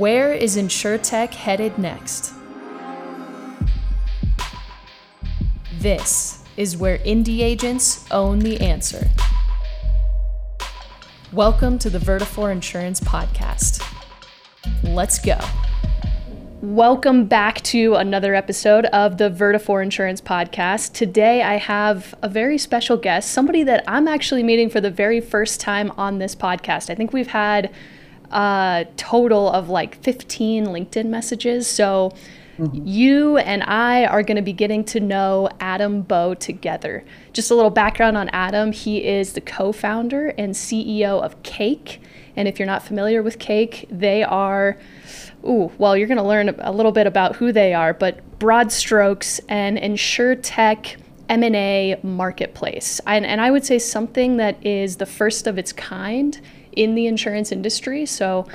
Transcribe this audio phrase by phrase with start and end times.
[0.00, 2.32] Where is InsureTech headed next?
[5.78, 9.10] This is where indie agents own the answer.
[11.34, 13.86] Welcome to the Vertafore Insurance Podcast.
[14.82, 15.38] Let's go.
[16.62, 20.94] Welcome back to another episode of the Vertafore Insurance Podcast.
[20.94, 25.20] Today I have a very special guest, somebody that I'm actually meeting for the very
[25.20, 26.88] first time on this podcast.
[26.88, 27.70] I think we've had
[28.30, 31.66] a total of like 15 LinkedIn messages.
[31.66, 32.12] So
[32.58, 32.86] mm-hmm.
[32.86, 37.04] you and I are going to be getting to know Adam Bowe together.
[37.32, 42.00] Just a little background on Adam he is the co founder and CEO of Cake.
[42.36, 44.78] And if you're not familiar with Cake, they are
[45.44, 48.70] ooh, well, you're going to learn a little bit about who they are, but broad
[48.72, 50.96] strokes and insure tech
[51.28, 53.00] M&A marketplace.
[53.06, 56.40] And, and I would say something that is the first of its kind
[56.72, 58.06] in the insurance industry.
[58.06, 58.46] So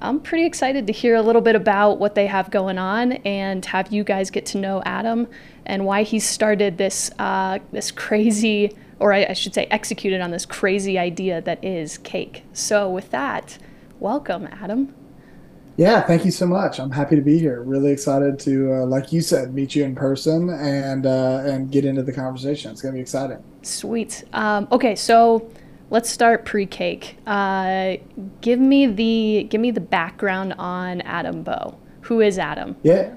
[0.00, 3.64] I'm pretty excited to hear a little bit about what they have going on and
[3.66, 5.26] have you guys get to know Adam
[5.66, 10.30] and why he started this uh, this crazy, or I, I should say, executed on
[10.30, 12.44] this crazy idea that is cake.
[12.52, 13.58] So with that,
[13.98, 14.94] welcome, Adam.
[15.76, 16.80] Yeah, thank you so much.
[16.80, 17.62] I'm happy to be here.
[17.62, 21.84] Really excited to, uh, like you said, meet you in person and uh, and get
[21.84, 22.70] into the conversation.
[22.72, 23.42] It's gonna be exciting.
[23.62, 24.24] Sweet.
[24.32, 25.48] Um, okay, so
[25.90, 27.16] let's start pre-cake.
[27.26, 27.96] Uh,
[28.40, 31.78] give me the give me the background on Adam Bowe.
[32.02, 32.76] Who is Adam?
[32.82, 33.14] Yeah.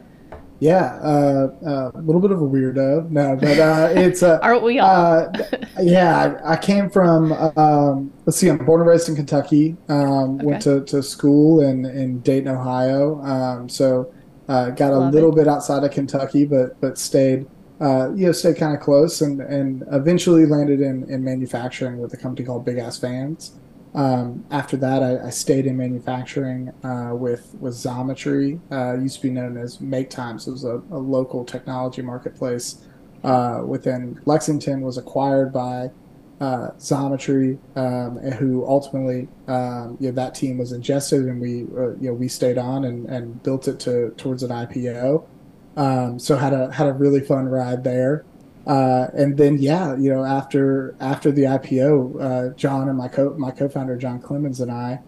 [0.60, 3.10] Yeah, uh, uh, a little bit of a weirdo.
[3.10, 4.92] No, but uh, it's uh, aren't we all?
[4.92, 5.32] Uh,
[5.82, 7.34] yeah, I, I, came from.
[7.58, 9.76] Um, let's see, I'm born and raised in Kentucky.
[9.90, 10.46] Um, okay.
[10.46, 13.20] Went to, to school in in Dayton, Ohio.
[13.24, 14.14] Um, so
[14.50, 15.38] uh, got a little it.
[15.38, 17.48] bit outside of Kentucky, but but stayed.
[17.82, 22.14] Uh, you know, stayed kind of close, and and eventually landed in in manufacturing with
[22.14, 23.54] a company called Big Ass Fans.
[23.94, 28.60] Um, after that, I, I, stayed in manufacturing uh, with with Xometry.
[28.72, 30.48] Uh, used to be known as Make Times.
[30.48, 32.86] it was a, a local technology marketplace
[33.24, 34.82] uh, within Lexington.
[34.82, 35.90] Was acquired by
[36.42, 41.90] uh, Xometry, um, who ultimately, um, you know, that team was ingested, and we, uh,
[42.00, 45.26] you know, we stayed on and, and built it to towards an IPO.
[45.78, 48.26] Um, so had a had a really fun ride there.
[48.68, 53.36] Uh, and then yeah, you know after after the IPO, uh, John and my co
[53.38, 55.00] my co-founder John Clemens and I,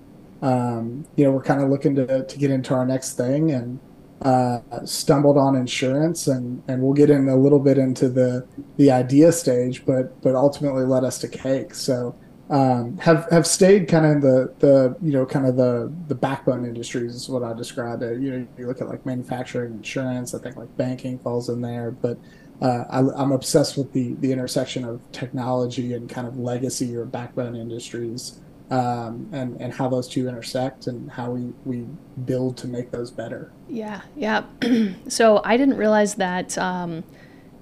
[0.44, 3.80] um, you know, we're kind of looking to to get into our next thing and
[4.24, 8.46] uh, stumbled on insurance and and we'll get in a little bit into the
[8.78, 11.74] the idea stage, but but ultimately led us to cake.
[11.74, 12.16] So
[12.54, 16.14] um, have have stayed kind of in the the you know kind of the the
[16.14, 18.22] backbone industries is what I describe it.
[18.22, 20.36] You know, you look at like manufacturing, insurance.
[20.36, 22.20] I think like banking falls in there, but
[22.62, 27.06] uh, I, am obsessed with the the intersection of technology and kind of legacy or
[27.06, 28.40] backbone industries,
[28.70, 31.88] um, and and how those two intersect and how we we
[32.26, 33.52] build to make those better.
[33.68, 34.44] Yeah, yeah.
[35.08, 37.04] so I didn't realize that um,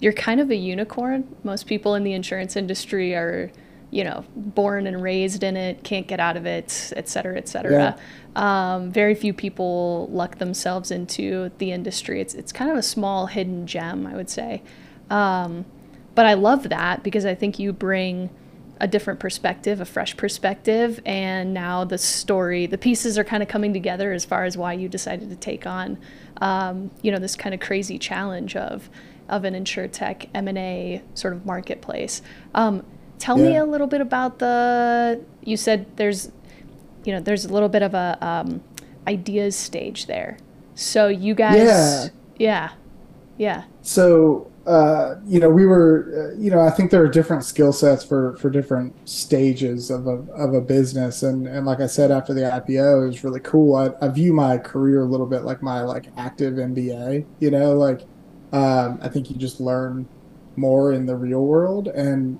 [0.02, 1.34] you're kind of a unicorn.
[1.46, 3.53] Most people in the insurance industry are,
[3.91, 7.47] you know, born and raised in it, can't get out of it, et cetera, et
[7.47, 7.97] cetera.
[8.34, 8.74] Yeah.
[8.74, 12.22] Um, very few people luck themselves into the industry.
[12.22, 14.63] It's it's kind of a small hidden gem, I would say.
[15.09, 15.66] Um,
[16.16, 18.29] but I love that because I think you bring
[18.79, 23.50] a different perspective, a fresh perspective, and now the story, the pieces are kind of
[23.50, 26.00] coming together as far as why you decided to take on,
[26.38, 28.90] um, you know, this kind of crazy challenge of
[29.29, 32.22] of an insurtech M and A sort of marketplace.
[32.56, 32.84] Um,
[33.22, 33.50] tell yeah.
[33.50, 35.24] me a little bit about the.
[35.44, 36.32] You said there's,
[37.06, 38.62] you know, there's a little bit of a um,
[39.08, 40.38] ideas stage there.
[40.76, 42.72] So you guys, yeah, yeah,
[43.38, 43.64] yeah.
[43.82, 47.74] So uh, you know, we were, uh, you know, I think there are different skill
[47.74, 52.12] sets for for different stages of a of a business, and and like I said,
[52.12, 53.76] after the IPO, it was really cool.
[53.76, 57.26] I, I view my career a little bit like my like active MBA.
[57.40, 58.02] You know, like
[58.52, 60.08] um, I think you just learn
[60.56, 62.38] more in the real world, and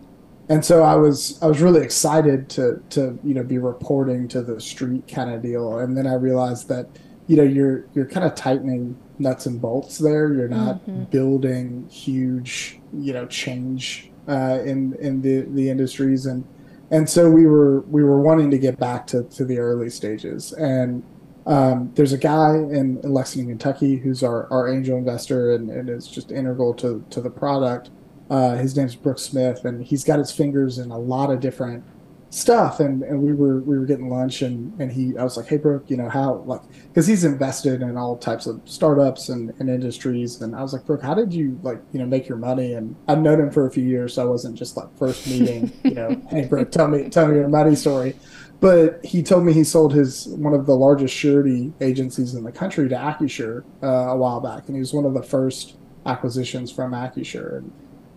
[0.52, 4.42] and so I was I was really excited to to you know be reporting to
[4.42, 6.90] the street kind of deal, and then I realized that
[7.28, 10.34] you know you're you're kind of tightening nuts and bolts there.
[10.34, 11.06] You're not mm-hmm.
[11.06, 16.46] building huge, you know, change uh, in in the the industries and
[16.92, 20.52] and so we were we were wanting to get back to, to the early stages
[20.52, 21.02] and
[21.46, 25.90] um, there's a guy in, in Lexington, Kentucky, who's our, our angel investor and, and
[25.90, 27.90] is just integral to, to the product.
[28.32, 31.84] Uh, his name's Brooks Smith, and he's got his fingers in a lot of different
[32.30, 32.80] stuff.
[32.80, 35.58] And, and we were we were getting lunch and and he I was like hey
[35.58, 39.70] Brooke you know how like because he's invested in all types of startups and, and
[39.70, 42.76] industries and I was like Brooke how did you like you know make your money?
[42.76, 45.74] And I've known him for a few years so I wasn't just like first meeting
[45.84, 48.16] you know hey Brooke tell me tell me your money story.
[48.62, 52.52] But he told me he sold his one of the largest surety agencies in the
[52.52, 56.72] country to Acrisure uh, a while back, and he was one of the first acquisitions
[56.72, 57.58] from Acrisure.
[57.58, 57.72] And,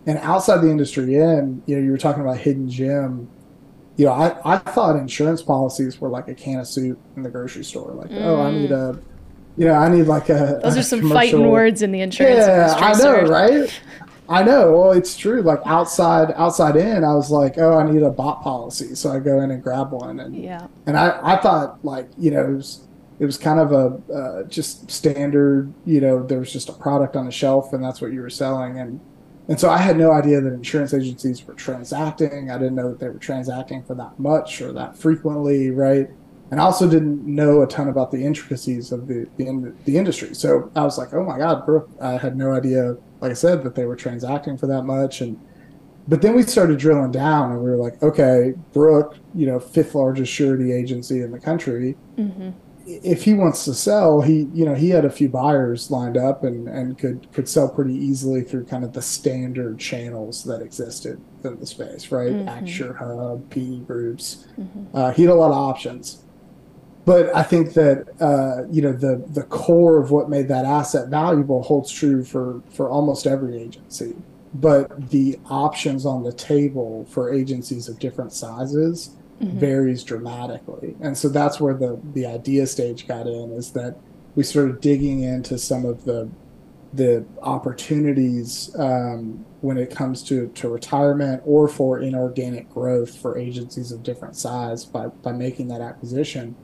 [0.07, 3.29] and outside the industry, in you know, you were talking about hidden gem.
[3.97, 7.31] You know, I, I thought insurance policies were like a can of soup in the
[7.31, 7.93] grocery store.
[7.93, 8.23] Like, mm.
[8.23, 8.99] oh, I need a,
[9.57, 10.61] you know, I need like a.
[10.63, 11.17] Those a are some commercial.
[11.17, 12.87] fighting words in the insurance yeah, industry.
[12.87, 13.81] I know, right?
[14.29, 14.73] I know.
[14.73, 15.43] Well, it's true.
[15.43, 19.21] Like outside, outside in, I was like, oh, I need a bot policy, so I
[19.21, 20.67] go in and grab one, and yeah.
[20.87, 22.87] And I, I thought like you know it was,
[23.21, 25.73] it was kind of a uh, just standard.
[25.85, 28.31] You know, there was just a product on the shelf, and that's what you were
[28.31, 29.01] selling, and
[29.49, 32.51] and so I had no idea that insurance agencies were transacting.
[32.51, 36.09] I didn't know that they were transacting for that much or that frequently, right?
[36.51, 40.35] And I also didn't know a ton about the intricacies of the the, the industry.
[40.35, 41.91] So I was like, oh my god, Brook!
[42.01, 45.23] I had no idea like I said, that they were transacting for that much.
[45.23, 45.41] And
[46.07, 49.95] but then we started drilling down, and we were like, okay, Brook, you know, fifth
[49.95, 51.97] largest surety agency in the country.
[52.19, 52.51] Mm-hmm.
[52.87, 56.45] If he wants to sell, he you know he had a few buyers lined up
[56.45, 61.21] and and could could sell pretty easily through kind of the standard channels that existed
[61.45, 62.33] in the space, right?
[62.33, 62.99] Mm-hmm.
[62.99, 64.47] Hub, PE groups.
[64.59, 64.97] Mm-hmm.
[64.97, 66.25] Uh, he had a lot of options
[67.05, 71.09] but I think that uh, you know the the core of what made that asset
[71.09, 74.15] valuable holds true for for almost every agency.
[74.55, 79.11] But the options on the table for agencies of different sizes
[79.41, 79.59] mm-hmm.
[79.59, 83.53] varies dramatically, and so that's where the the idea stage got in.
[83.53, 83.97] Is that
[84.35, 86.31] we started digging into some of the
[86.93, 93.91] the opportunities um, when it comes to, to retirement or for inorganic growth for agencies
[93.91, 96.55] of different size by, by making that acquisition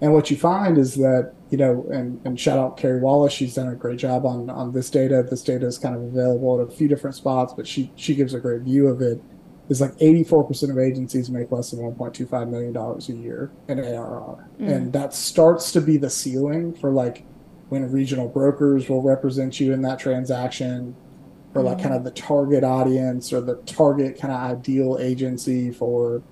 [0.00, 3.54] and what you find is that, you know, and, and shout out Carrie Wallace, she's
[3.54, 5.26] done a great job on, on this data.
[5.28, 8.34] This data is kind of available at a few different spots, but she, she gives
[8.34, 9.22] a great view of it.
[9.68, 14.48] Is like 84% of agencies make less than $1.25 million a year in ARR.
[14.60, 14.72] Mm.
[14.72, 17.24] And that starts to be the ceiling for like
[17.68, 20.94] when regional brokers will represent you in that transaction
[21.54, 21.82] or like mm.
[21.82, 26.22] kind of the target audience or the target kind of ideal agency for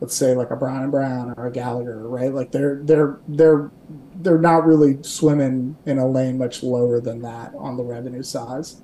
[0.00, 2.32] let's say like a Brown and Brown or a Gallagher, right?
[2.32, 3.70] Like they're they're they're
[4.16, 8.82] they're not really swimming in a lane much lower than that on the revenue size.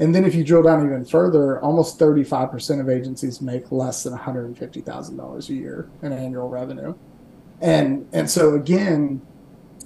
[0.00, 4.16] And then if you drill down even further, almost 35% of agencies make less than
[4.16, 6.94] $150,000 a year in annual revenue.
[7.60, 9.20] And and so again,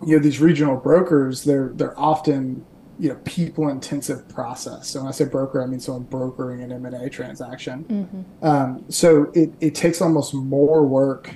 [0.06, 2.64] you know, these regional brokers, they're they're often
[2.98, 4.88] you know people intensive process.
[4.88, 7.84] So when I say broker, I mean someone brokering an M and A transaction.
[7.84, 8.46] Mm-hmm.
[8.46, 11.34] Um, so it it takes almost more work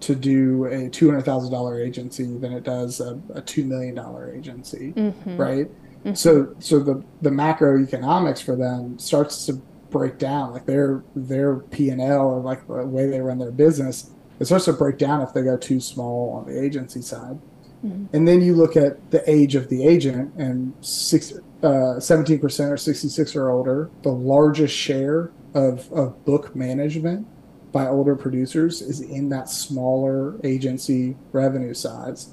[0.00, 3.94] to do a two hundred thousand dollar agency than it does a, a two million
[3.94, 5.36] dollar agency, mm-hmm.
[5.36, 5.70] right?
[6.04, 6.14] Mm-hmm.
[6.14, 9.54] So so the the macroeconomics for them starts to
[9.90, 13.50] break down, like their their P and L or like the way they run their
[13.50, 14.10] business.
[14.40, 17.38] It starts to break down if they go too small on the agency side.
[17.84, 18.16] Mm-hmm.
[18.16, 22.76] And then you look at the age of the agent, and six, uh, 17% are
[22.76, 23.90] 66 or older.
[24.02, 27.26] The largest share of, of book management
[27.72, 32.32] by older producers is in that smaller agency revenue sides.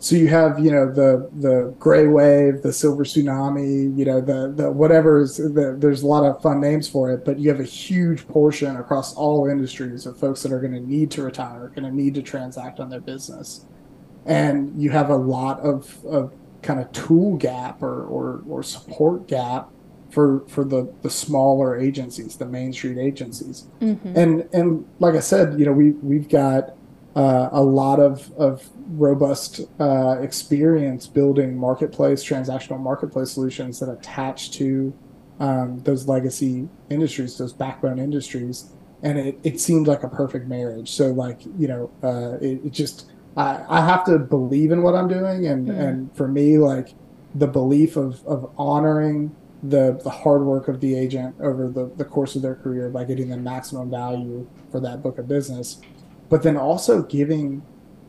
[0.00, 4.52] So you have, you know, the the gray wave, the silver tsunami, you know, the
[4.54, 7.58] the whatever is the, there's a lot of fun names for it, but you have
[7.58, 11.72] a huge portion across all industries of folks that are going to need to retire,
[11.74, 13.64] going to need to transact on their business
[14.28, 19.26] and you have a lot of, of kind of tool gap or, or, or support
[19.26, 19.70] gap
[20.10, 23.66] for for the the smaller agencies, the main street agencies.
[23.80, 24.16] Mm-hmm.
[24.16, 26.74] And and like I said, you know, we we've got
[27.18, 34.52] uh, a lot of of robust uh, experience building marketplace transactional marketplace solutions that attach
[34.52, 34.94] to
[35.40, 38.72] um, those legacy industries, those backbone industries,
[39.02, 40.92] and it, it seemed like a perfect marriage.
[40.92, 44.94] So like you know, uh, it, it just I, I have to believe in what
[44.94, 45.76] I'm doing, and mm.
[45.76, 46.94] and for me, like
[47.34, 49.34] the belief of of honoring
[49.64, 53.02] the the hard work of the agent over the the course of their career by
[53.02, 55.80] getting the maximum value for that book of business,
[56.28, 57.62] but then also giving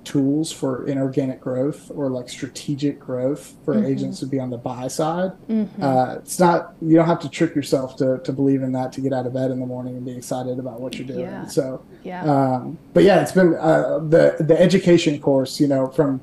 [0.04, 3.86] tools for inorganic growth or like strategic growth for mm-hmm.
[3.86, 5.32] agents to be on the buy side.
[5.48, 5.84] Mm-hmm.
[5.84, 9.02] Uh, it's not you don't have to trick yourself to to believe in that to
[9.02, 11.20] get out of bed in the morning and be excited about what you're doing.
[11.20, 11.46] Yeah.
[11.46, 15.60] So yeah, um, but yeah, it's been uh, the the education course.
[15.60, 16.22] You know, from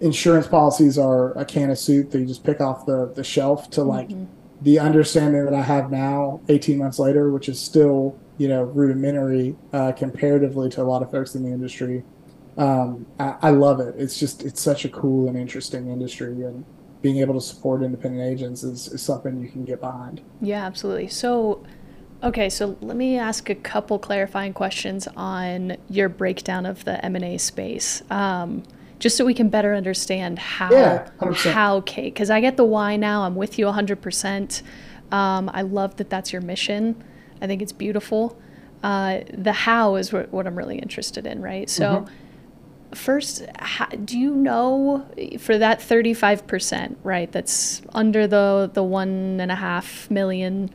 [0.00, 3.70] insurance policies are a can of soup that you just pick off the the shelf
[3.70, 4.26] to like mm-hmm.
[4.62, 9.56] the understanding that I have now, 18 months later, which is still you know rudimentary
[9.72, 12.04] uh, comparatively to a lot of folks in the industry
[12.58, 13.94] um, I, I, love it.
[13.98, 16.64] It's just it's such a cool and interesting industry, and
[17.02, 20.22] being able to support independent agents is, is something you can get behind.
[20.40, 21.08] Yeah, absolutely.
[21.08, 21.64] So,
[22.22, 27.36] Okay, so let me ask a couple clarifying questions on your breakdown of the M&A
[27.36, 28.02] space.
[28.10, 28.62] Um,
[28.98, 32.96] just so we can better understand how Yeah, how Cake because I get the why
[32.96, 33.24] now.
[33.24, 34.62] I'm with you 100%.
[35.12, 37.04] Um, I love that that's your mission.
[37.40, 38.38] I think it's beautiful.
[38.82, 41.68] Uh, the how is what, what I'm really interested in, right?
[41.68, 42.94] So, Mm-hmm.
[42.94, 45.06] first, how, do you know
[45.38, 47.30] for that 35%, right?
[47.32, 50.70] That's under the the one and a half million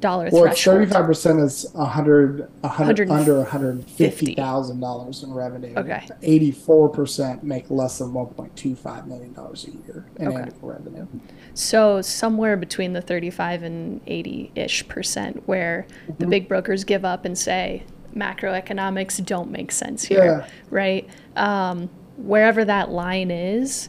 [0.00, 0.78] dollar Well, threshold.
[0.78, 5.22] thirty-five percent is a hundred, a hundred, Hundred and under hundred and fifty thousand dollars
[5.22, 5.74] in revenue.
[5.76, 6.06] Okay.
[6.22, 10.36] Eighty-four percent make less than one point two five million dollars a year in Okay.
[10.42, 11.06] annual revenue.
[11.54, 16.14] So somewhere between the 35 and 80 ish percent, where Mm-hmm.
[16.18, 20.46] the big brokers give up and say macroeconomics don't make sense here, Yeah.
[20.70, 21.08] right?
[21.36, 23.88] Um, wherever that line is,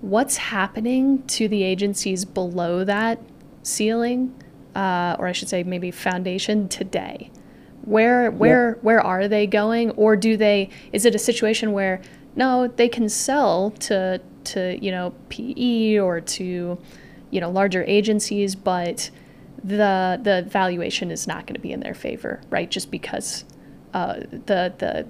[0.00, 3.20] what's happening to the agencies below that
[3.62, 4.34] ceiling,
[4.78, 7.30] uh, or I should say maybe foundation today?
[7.82, 10.70] Where where where are they going, or do they?
[10.92, 12.00] Is it a situation where
[12.36, 16.78] no, they can sell to to you know PE or to
[17.30, 19.10] you know larger agencies, but
[19.64, 22.70] the the valuation is not going to be in their favor, right?
[22.70, 23.44] Just because
[23.94, 25.06] uh, the the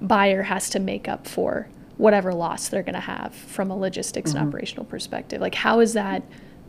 [0.00, 4.32] buyer has to make up for whatever loss they're going to have from a logistics
[4.32, 5.40] and operational perspective.
[5.40, 6.22] Like, how is that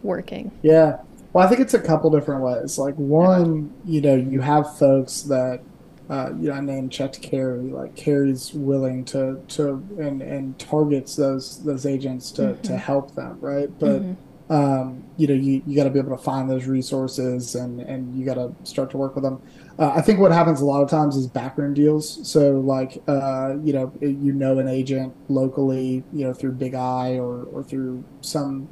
[0.04, 0.52] working?
[0.62, 1.00] Yeah.
[1.34, 2.78] Well, I think it's a couple different ways.
[2.78, 5.62] Like one, you know, you have folks that,
[6.10, 7.72] uh, you know, I named checked Carrie.
[7.72, 13.40] Like Carrie's willing to to and and targets those those agents to to help them,
[13.42, 13.68] right?
[13.80, 14.04] But
[14.50, 18.14] um, you know, you, you got to be able to find those resources and and
[18.16, 19.42] you got to start to work with them.
[19.80, 22.30] Uh, I think what happens a lot of times is backroom deals.
[22.30, 27.18] So like, uh, you know, you know an agent locally, you know, through Big I
[27.18, 28.68] or or through some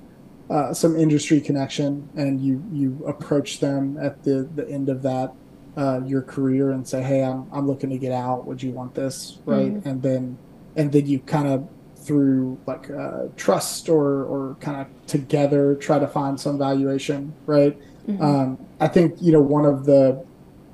[0.51, 5.33] uh, some industry connection, and you you approach them at the the end of that
[5.77, 8.45] uh, your career and say, hey, I'm I'm looking to get out.
[8.45, 9.71] Would you want this, right?
[9.85, 10.37] And then
[10.75, 15.99] and then you kind of through like uh, trust or or kind of together try
[15.99, 17.77] to find some valuation, right?
[18.21, 20.25] Um, I think you know one of the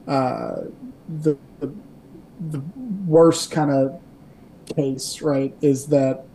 [0.08, 0.62] uh,
[1.22, 1.72] the, the
[2.50, 2.64] the
[3.06, 4.02] worst kind of
[4.76, 6.26] case, right, is that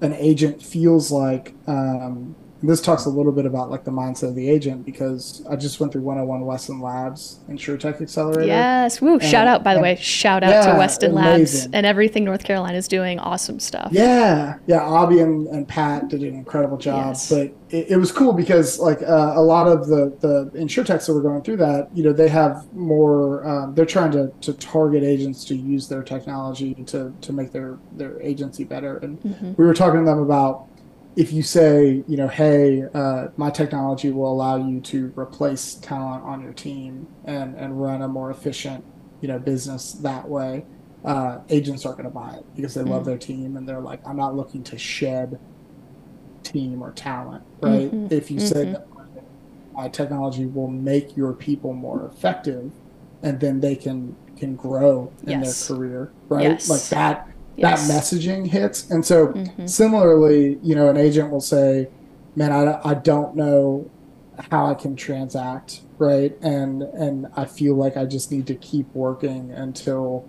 [0.00, 4.34] an agent feels like um, this talks a little bit about like the mindset of
[4.34, 8.46] the agent because I just went through 101 Weston Labs InsureTech Accelerator.
[8.46, 9.00] Yes.
[9.00, 9.18] Woo.
[9.20, 9.96] shout out, by the and- way.
[9.96, 13.18] Shout out Yeah, to Weston Labs and everything North Carolina is doing.
[13.18, 13.88] Awesome stuff.
[13.92, 15.02] Yeah, yeah.
[15.02, 17.28] Abby and, and Pat did an incredible job, Yes.
[17.30, 21.14] but it, it was cool because like uh, a lot of the the insurtechs that
[21.14, 23.46] were going through that, you know, they have more.
[23.46, 27.78] Um, they're trying to, to target agents to use their technology to to make their
[27.92, 28.98] their agency better.
[28.98, 29.52] And Mm-hmm.
[29.56, 30.66] we were talking to them about
[31.14, 36.24] if you say, you know, hey, uh, my technology will allow you to replace talent
[36.24, 38.84] on your team and and run a more efficient,
[39.20, 40.66] you know, business that way
[41.04, 44.00] uh, agents aren't going to buy it because they love their team and they're like,
[44.06, 45.38] I'm not looking to shed
[46.44, 47.92] team or talent, right?
[47.92, 48.80] Mhm, If you say that
[49.76, 52.72] my technology will make your people more effective,
[53.22, 55.40] and then they can can grow in Yes.
[55.40, 56.42] their career, right?
[56.42, 56.68] Yes.
[56.68, 57.24] Like that
[57.56, 57.86] Yes.
[57.88, 59.68] that messaging hits, and so Mhm.
[59.68, 61.88] similarly, you know, an agent will say,
[62.34, 63.90] "Man, I, I don't know
[64.50, 66.32] how I can transact, right?
[66.42, 70.28] And and I feel like I just need to keep working until."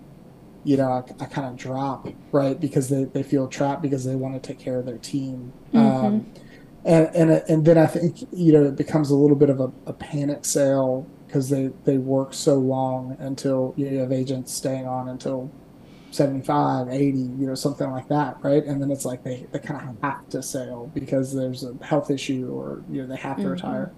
[0.64, 2.58] you know, I, I kind of drop, right?
[2.58, 5.54] Because they, they feel trapped because they want to take care of their team.
[5.74, 6.28] Um,
[6.84, 9.68] and, and, and then I think, you know, it becomes a little bit of a,
[9.86, 15.08] a panic sale because they, they work so long until you have agents staying on
[15.08, 15.54] until
[16.14, 18.64] 75, 80, you know, something like that, right?
[18.64, 22.10] And then it's like they, they kind of have to sell because there's a health
[22.10, 23.92] issue or, you know, they have to retire.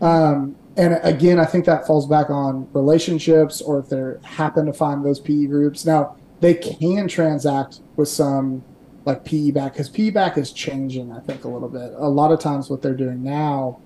[0.00, 4.72] Um, and again, I think that falls back on relationships or if they happen to
[4.72, 5.84] find those PE groups.
[5.84, 8.62] Now, they can transact with some
[9.04, 11.92] like PE back because PE back is changing, I think, a little bit.
[11.96, 13.80] A lot of times, what they're doing now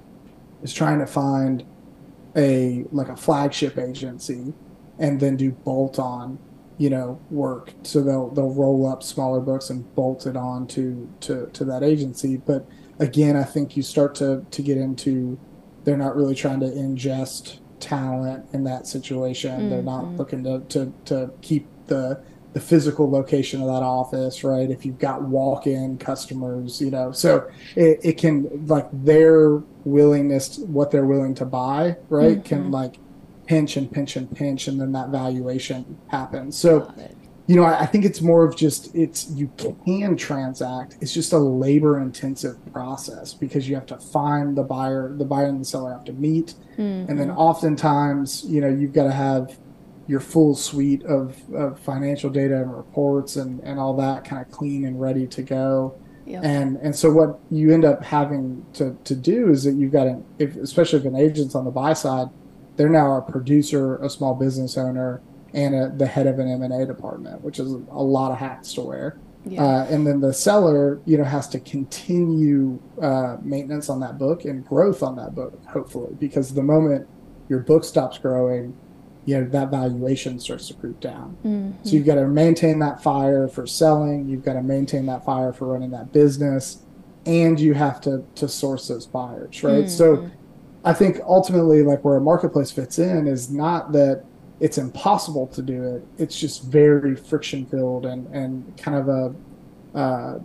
[0.63, 1.65] is trying to find
[2.37, 4.53] a like a flagship agency
[4.99, 6.39] and then do bolt on
[6.81, 7.73] you know work.
[7.83, 11.83] So they'll they'll roll up smaller books and bolt it on to to to that
[11.83, 12.37] agency.
[12.39, 12.67] But
[13.01, 15.41] again i think you start to to get into
[15.85, 19.71] they're not really trying to ingest talent in that situation.
[19.71, 20.17] They're not mm-hmm.
[20.19, 22.23] looking to to to keep the
[22.53, 24.71] the physical location of that office right?
[24.71, 30.91] If you've got walk-in customers you know so it, it can like their willingness what
[30.91, 32.73] they're willing to buy right can mm-hmm.
[32.73, 32.97] like
[33.50, 35.78] pinch and pinch and pinch and then that valuation
[36.09, 36.92] happens so
[37.50, 39.50] you know, I, I think it's more of just it's you
[39.85, 40.97] can transact.
[41.00, 45.47] It's just a labor intensive process because you have to find the buyer, the buyer
[45.47, 47.11] and the seller have to meet, mm-hmm.
[47.11, 49.59] and then oftentimes, you know, you've got to have
[50.07, 54.49] your full suite of, of financial data and reports and, and all that kind of
[54.52, 55.99] clean and ready to go.
[56.26, 56.45] Yep.
[56.45, 60.07] And and so what you end up having to, to do is that you've got
[60.07, 62.28] an if, especially if an agent's on the buy side,
[62.81, 65.21] they're now a producer, a small business owner,
[65.53, 68.39] and a, the head of an M and A department, which is a lot of
[68.39, 69.19] hats to wear.
[69.45, 69.63] Yeah.
[69.63, 74.47] Uh, and then the seller, you know, has to continue uh, maintenance on that book
[74.47, 77.07] and growth on that book, hopefully, because the moment
[77.51, 78.75] your book stops growing,
[79.27, 81.37] you know that valuation starts to creep down.
[81.45, 81.85] Mm-hmm.
[81.85, 84.27] So you've got to maintain that fire for selling.
[84.27, 86.83] You've got to maintain that fire for running that business,
[87.27, 89.85] and you have to to source those buyers, right?
[89.85, 89.89] Mm-hmm.
[89.89, 90.31] So
[90.85, 94.25] I think ultimately, like where a marketplace fits in is not that
[94.61, 96.07] it's impossible to do it.
[96.19, 99.35] It's just very friction filled and and kind of a
[99.99, 100.39] uh,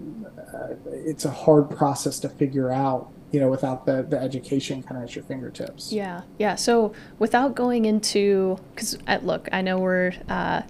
[0.87, 5.03] it's a hard process to figure out you know without the the education kind of
[5.03, 10.13] at your fingertips yeah yeah so without going into because uh, look i know we're
[10.29, 10.61] uh,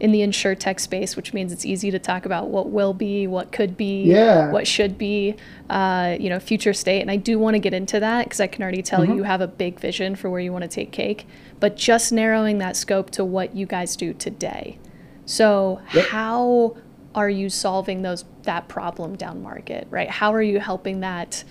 [0.00, 3.26] in the insure tech space, which means it's easy to talk about what will be,
[3.26, 4.50] what could be, yeah.
[4.50, 5.36] what should be,
[5.68, 7.02] uh, you know, future state.
[7.02, 9.12] And I do want to get into that because I can already tell mm-hmm.
[9.12, 11.26] you have a big vision for where you want to take Cake,
[11.60, 14.78] but just narrowing that scope to what you guys do today.
[15.26, 16.06] So yep.
[16.06, 16.76] how
[17.14, 20.08] are you solving those that problem down market, right?
[20.08, 21.44] How are you helping that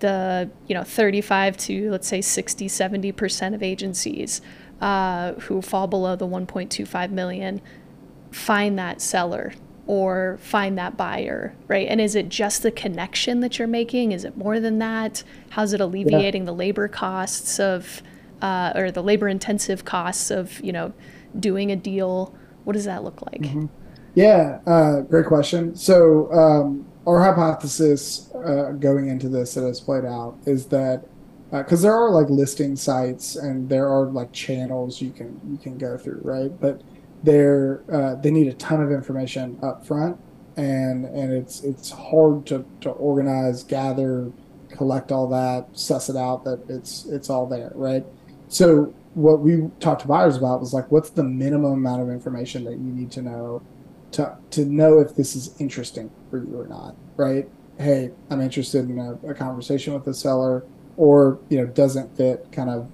[0.00, 4.40] the you know 35 to let's say 60 70 percent of agencies
[4.80, 7.60] uh, who fall below the 1.25 million
[8.30, 9.54] find that seller
[9.86, 11.86] or find that buyer, right?
[11.88, 14.12] And is it just the connection that you're making?
[14.12, 15.22] Is it more than that?
[15.50, 16.46] How's it alleviating yeah.
[16.46, 18.02] the labor costs of,
[18.42, 20.92] uh, or the labor intensive costs of, you know,
[21.38, 22.34] doing a deal?
[22.64, 23.42] What does that look like?
[23.42, 23.66] Mm-hmm.
[24.14, 25.76] Yeah, uh, great question.
[25.76, 31.04] So, um, our hypothesis uh, going into this that has played out is that
[31.52, 35.56] because uh, there are like listing sites and there are like channels you can you
[35.56, 36.60] can go through right?
[36.60, 36.82] But
[37.22, 40.18] they're uh, they need a ton of information up front
[40.56, 44.32] and and it's it's hard to, to organize gather
[44.70, 48.04] collect all that suss it out that it's it's all there right?
[48.48, 52.64] So what we talked to buyers about was like what's the minimum amount of information
[52.64, 53.62] that you need to know
[54.12, 58.88] to to know if this is interesting for you or not right hey i'm interested
[58.88, 60.64] in a, a conversation with the seller
[60.96, 62.88] or you know doesn't fit kind of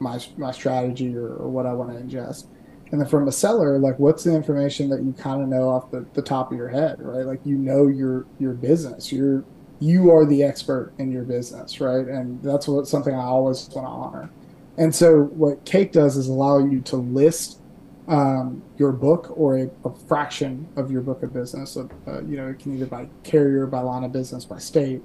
[0.00, 2.46] my my strategy or, or what I want to ingest.
[2.92, 5.90] And then from a seller, like what's the information that you kind of know off
[5.90, 7.26] the, the top of your head, right?
[7.26, 9.12] Like you know your your business.
[9.12, 9.44] You're
[9.80, 12.06] you are the expert in your business, right?
[12.06, 14.30] And that's what something I always want to honor.
[14.76, 17.60] And so what Cake does is allow you to list
[18.08, 21.76] um, your book or a, a, fraction of your book of business.
[21.76, 25.02] Uh, you know, it can either by carrier, by line of business, by state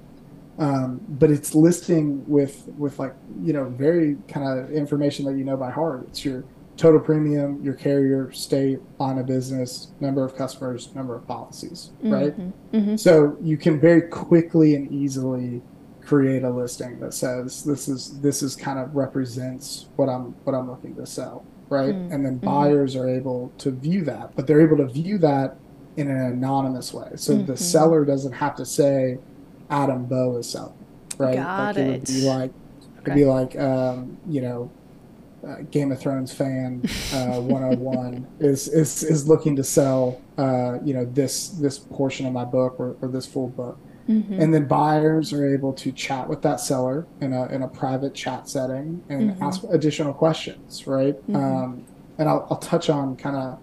[0.60, 5.44] um, but it's listing with with like you know very kind of information that you
[5.44, 6.04] know by heart.
[6.08, 6.44] It's your
[6.76, 12.12] total premium, your carrier, state, line of business, number of customers, number of policies, mm-hmm.
[12.12, 12.72] right?
[12.72, 12.96] Mm-hmm.
[12.96, 15.62] So you can very quickly and easily
[16.02, 20.54] create a listing that says this is this is kind of represents what I'm what
[20.54, 21.94] I'm looking to sell, right?
[21.94, 22.12] Mm-hmm.
[22.12, 22.46] And then mm-hmm.
[22.46, 25.56] buyers are able to view that, but they're able to view that
[25.96, 27.12] in an anonymous way.
[27.16, 27.54] So the mm-hmm.
[27.54, 29.18] seller doesn't have to say
[29.70, 30.74] Adam Bowe is selling,
[31.16, 31.36] right?
[31.36, 31.86] Got like it.
[31.86, 33.00] it would be like okay.
[33.02, 34.70] it'd be like um, you know,
[35.46, 36.82] uh, Game of Thrones fan
[37.14, 42.32] uh, 101 is, is is looking to sell uh, you know this this portion of
[42.32, 43.78] my book or, or this full book.
[44.08, 44.40] Mm-hmm.
[44.40, 48.14] And then buyers are able to chat with that seller in a, in a private
[48.14, 49.42] chat setting and mm-hmm.
[49.42, 51.14] ask additional questions, right?
[51.14, 51.36] Mm-hmm.
[51.36, 51.84] Um,
[52.18, 53.58] and I'll, I'll touch on kind of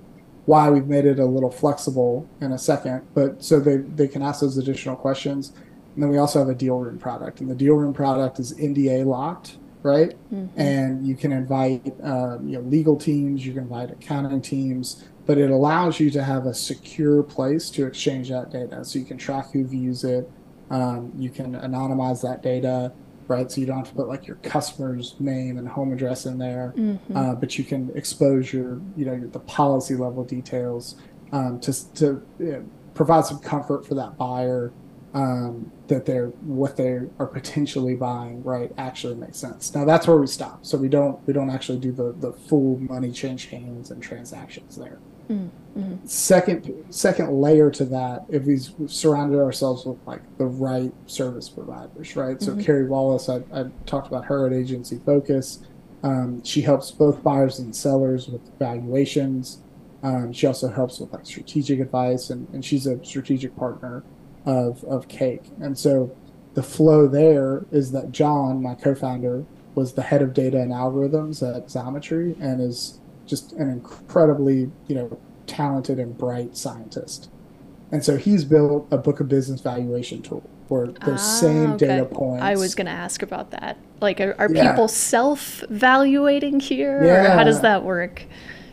[0.45, 3.05] why we've made it a little flexible in a second.
[3.13, 5.51] But so they, they can ask those additional questions.
[5.93, 8.53] And then we also have a deal room product, and the deal room product is
[8.53, 10.11] NDA locked, right?
[10.31, 10.59] Mm-hmm.
[10.59, 15.37] And you can invite um, you know legal teams, you can invite accounting teams, but
[15.37, 19.17] it allows you to have a secure place to exchange that data, so you can
[19.17, 20.29] track who views it.
[20.71, 22.93] Um, you can anonymize that data,
[23.27, 23.51] right?
[23.51, 26.73] So you don't have to put like your customer's name and home address in there,
[26.75, 27.15] mm-hmm.
[27.15, 30.95] uh, but you can expose your, you know, the policy level details
[31.33, 34.71] um, to to you know, provide some comfort for that buyer
[35.13, 39.73] um, that they're what they are potentially buying right actually makes sense.
[39.73, 40.65] Now that's where we stop.
[40.65, 44.75] So we don't we don't actually do the the full money change hands and transactions
[44.75, 44.99] there.
[45.29, 46.07] Mm-hmm.
[46.07, 52.15] Second second layer to that, if we've surrounded ourselves with like the right service providers,
[52.15, 52.41] right?
[52.41, 52.61] So mm-hmm.
[52.61, 55.59] Carrie Wallace, I, I, talked about her at Agency Focus.
[56.03, 59.59] Um, she helps both buyers and sellers with valuations.
[60.01, 64.03] Um, she also helps with like strategic advice, and, and she's a strategic partner
[64.45, 65.43] of of Cake.
[65.59, 66.15] And so
[66.55, 71.47] the flow there is that John, my co-founder, was the head of data and algorithms
[71.47, 77.29] at Xometry, and is just an incredibly you know talented and bright scientist.
[77.91, 81.87] And so he's built a book of business valuation tool where those ah, same okay.
[81.87, 82.43] data points.
[82.43, 83.77] I was going to ask about that.
[84.01, 84.71] Like, are, are yeah.
[84.71, 87.03] people self valuating here?
[87.03, 87.25] Yeah.
[87.25, 88.23] Or how does that work?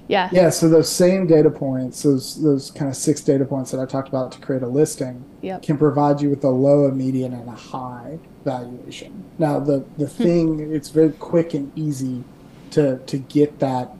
[0.08, 0.28] Yeah.
[0.32, 0.50] Yeah.
[0.50, 4.08] So those same data points, those those kind of six data points that I talked
[4.08, 5.62] about to create a listing, yep.
[5.62, 9.24] can provide you with a low, a median, and a high valuation.
[9.38, 10.22] Now the the hmm.
[10.22, 12.24] thing, it's very quick and easy
[12.72, 13.96] to to get that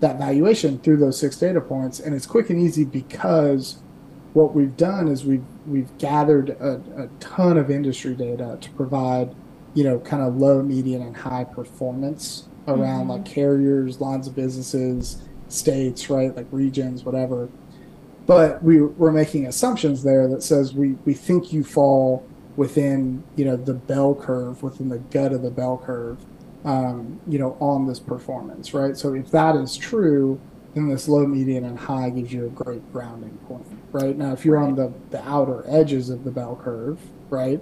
[0.00, 3.78] that valuation through those six data points, and it's quick and easy because
[4.32, 9.34] what we've done is we've we've gathered a, a ton of industry data to provide,
[9.74, 13.10] you know, kind of low, median, and high performance around mm-hmm.
[13.10, 17.48] like carriers, lines of businesses, states, right, like regions, whatever.
[18.26, 23.44] But we we're making assumptions there that says we we think you fall within you
[23.44, 26.18] know the bell curve, within the gut of the bell curve,
[26.64, 28.96] um, you know, on this performance, right?
[28.96, 30.40] So if that is true,
[30.74, 34.16] then this low, median, and high gives you a great grounding point, right?
[34.16, 36.98] Now, if you're on the, the outer edges of the bell curve,
[37.30, 37.60] right,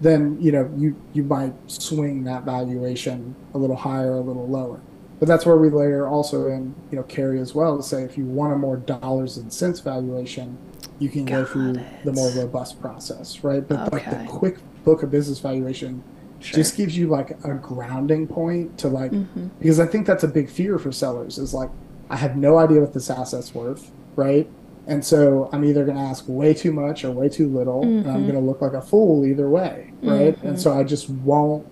[0.00, 4.80] then you know you you might swing that valuation a little higher, a little lower.
[5.18, 8.24] But that's where we layer also in you know Carrie Wallace to say if you
[8.24, 10.56] want a more dollars and cents valuation,
[10.98, 12.04] you can Got go through it.
[12.04, 13.66] the more robust process, right?
[13.66, 14.10] But okay.
[14.10, 16.02] like the quick book of business valuation
[16.40, 16.56] Sure.
[16.56, 19.48] just gives you like a grounding point to like mm-hmm.
[19.58, 21.68] because i think that's a big fear for sellers is like
[22.10, 24.50] I have no idea what this asset's worth, right?
[24.86, 27.98] And so I'm either going to ask way too much or way too little, mm-hmm.
[27.98, 28.32] and I'm mm-hmm.
[28.32, 30.36] going to look like a fool either way, right?
[30.36, 30.48] Mm-hmm.
[30.48, 31.66] And so I just won't,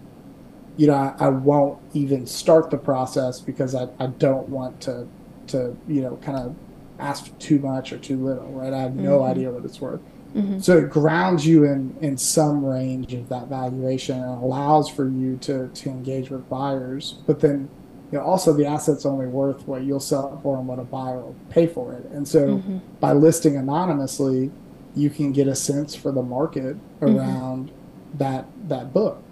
[0.77, 5.09] you know, I, I, won't even start the process because I, I don't want to,
[5.49, 6.55] to you know, kind of
[7.01, 8.73] ask too much or too little, right?
[8.73, 9.31] I have no mm-hmm.
[9.31, 10.01] idea what it's worth.
[10.35, 10.59] Mm-hmm.
[10.61, 15.37] So it grounds you in in some range of that valuation and allows for you
[15.39, 17.69] to to engage with buyers, but then
[18.11, 20.85] you know, also the asset's only worth what you'll sell it for and what a
[20.85, 22.07] buyer will pay for it.
[22.07, 22.79] And so mm-hmm.
[23.01, 24.51] by listing anonymously,
[24.95, 27.17] you can get a sense for the market mm-hmm.
[27.17, 28.19] around mm-hmm.
[28.19, 29.23] that that book.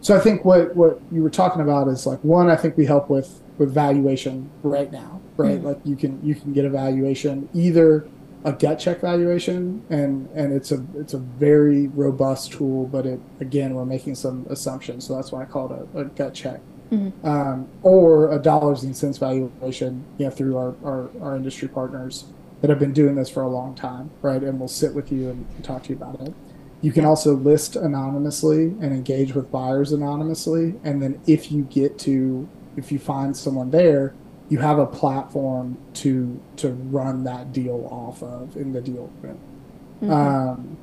[0.00, 2.86] So I think what what you were talking about is like one, I think we
[2.86, 5.58] help with with valuation right now, right?
[5.58, 5.66] Mm-hmm.
[5.66, 8.08] Like you can you can get a valuation either
[8.44, 13.20] a gut check valuation and and it's a it's a very robust tool, but it
[13.40, 16.60] again we're making some assumptions, so that's why I call it a, a gut check
[16.90, 17.26] mm-hmm.
[17.26, 22.24] um, or a dollars and cents valuation, you know, through our, our, our, industry partners
[22.60, 24.42] that have been doing this for a long time, right?
[24.42, 26.34] And we'll sit with you and, and talk to you about it.
[26.80, 30.74] You can also list anonymously and engage with buyers anonymously.
[30.84, 34.14] And then if you get to, if you find someone there,
[34.48, 39.10] you have a platform to to run that deal off of in the deal
[40.02, 40.12] Mm-hmm.
[40.12, 40.76] Um,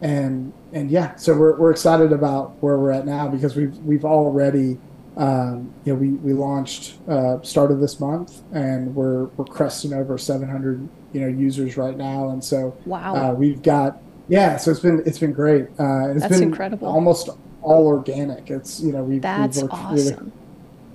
[0.00, 4.04] and and yeah, so we're, we're excited about where we're at now because we've we've
[4.04, 4.78] already
[5.16, 10.18] um, you know, we, we launched uh, started this month, and we're we're cresting over
[10.18, 14.80] 700 you know users right now, and so wow, uh, we've got yeah, so it's
[14.80, 15.66] been it's been great.
[15.78, 16.88] Uh, it's That's been incredible.
[16.88, 17.28] Almost
[17.62, 18.50] all organic.
[18.50, 20.18] It's you know we've That's we've worked awesome.
[20.18, 20.32] Really,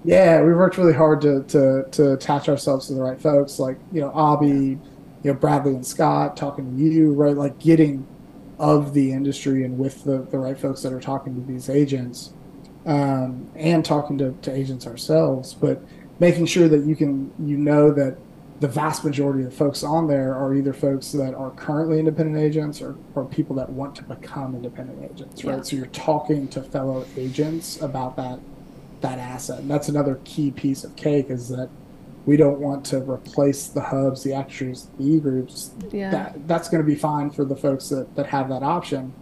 [0.04, 3.78] yeah, we worked really hard to, to to attach ourselves to the right folks, like
[3.92, 4.80] you know Abby, you
[5.24, 7.36] know Bradley and Scott, talking to you, right?
[7.36, 8.08] Like getting
[8.60, 12.34] of the industry and with the, the right folks that are talking to these agents
[12.86, 15.82] um, and talking to, to agents ourselves, but
[16.20, 18.18] making sure that you can you know that
[18.60, 22.38] the vast majority of the folks on there are either folks that are currently independent
[22.38, 25.58] agents or, or people that want to become independent agents, right?
[25.58, 25.64] Yeah.
[25.64, 28.40] So you're talking to fellow agents about that
[29.02, 29.60] that asset.
[29.60, 31.70] And that's another key piece of cake is that
[32.26, 35.72] we don't want to replace the hubs, the Acrisures, the e groups.
[35.92, 36.12] Yeah.
[36.12, 39.14] That that's going to be fine for the folks that, that have that option.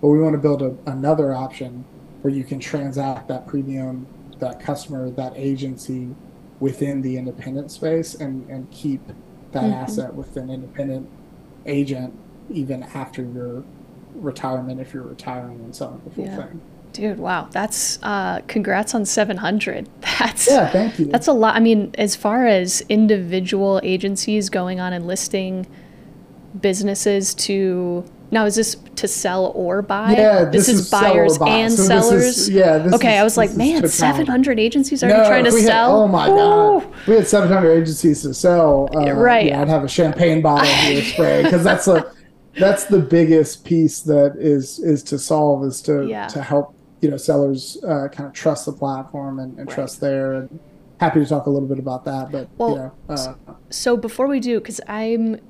[0.00, 1.84] But we want to build a, another option
[2.22, 4.06] where you can transact that premium,
[4.38, 6.14] that customer, that agency
[6.58, 9.06] within the independent space and, and keep
[9.52, 9.72] that mm-hmm.
[9.72, 11.08] asset with an independent
[11.66, 12.18] agent
[12.50, 13.64] even after your
[14.14, 16.36] retirement if you're retiring and selling the full yeah.
[16.36, 16.60] thing.
[16.92, 17.48] Dude, wow.
[17.50, 19.88] That's uh congrats on 700.
[20.18, 21.06] That's Yeah, thank you.
[21.06, 21.56] That's a lot.
[21.56, 25.66] I mean, as far as individual agencies going on and listing
[26.60, 30.12] businesses to now, is this to sell or buy?
[30.12, 32.24] Yeah, this, this is, is, buyers and so sellers.
[32.24, 32.88] Is, yeah.
[32.92, 36.00] okay, is, I was like, man, seven hundred agencies are no, trying to sell.
[36.00, 36.34] Had, oh my Ooh.
[36.80, 38.88] god, we had seven hundred agencies to sell.
[38.96, 39.52] Uh, right.
[39.52, 42.12] I'd have a champagne bottle here spray because that's a
[42.58, 46.26] that's the biggest piece that is is to solve is to yeah.
[46.26, 46.75] to help
[47.06, 49.74] you know sellers uh, kind of trust the platform and, and right.
[49.76, 50.58] trust there and
[50.98, 52.32] happy to talk a little bit about that.
[52.32, 53.34] But well, you know, uh,
[53.70, 55.40] so before we do, because I'm,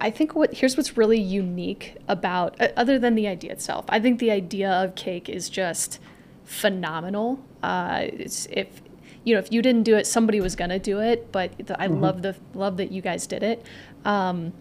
[0.00, 3.86] I think what here's what's really unique about other than the idea itself.
[3.88, 5.98] I think the idea of cake is just
[6.44, 7.40] phenomenal.
[7.60, 8.80] Uh, it's if
[9.24, 11.32] you know if you didn't do it, somebody was gonna do it.
[11.32, 12.02] But the, I mm-hmm.
[12.02, 13.66] love the love that you guys did it.
[14.04, 14.52] Um,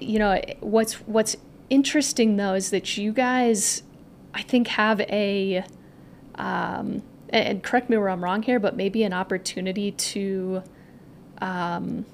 [0.00, 1.36] you know what's what's
[1.70, 3.82] interesting though is that you guys,
[4.36, 5.64] I think, have a
[6.34, 10.62] um, and correct me where I'm wrong here, but maybe an opportunity to
[11.38, 12.04] um,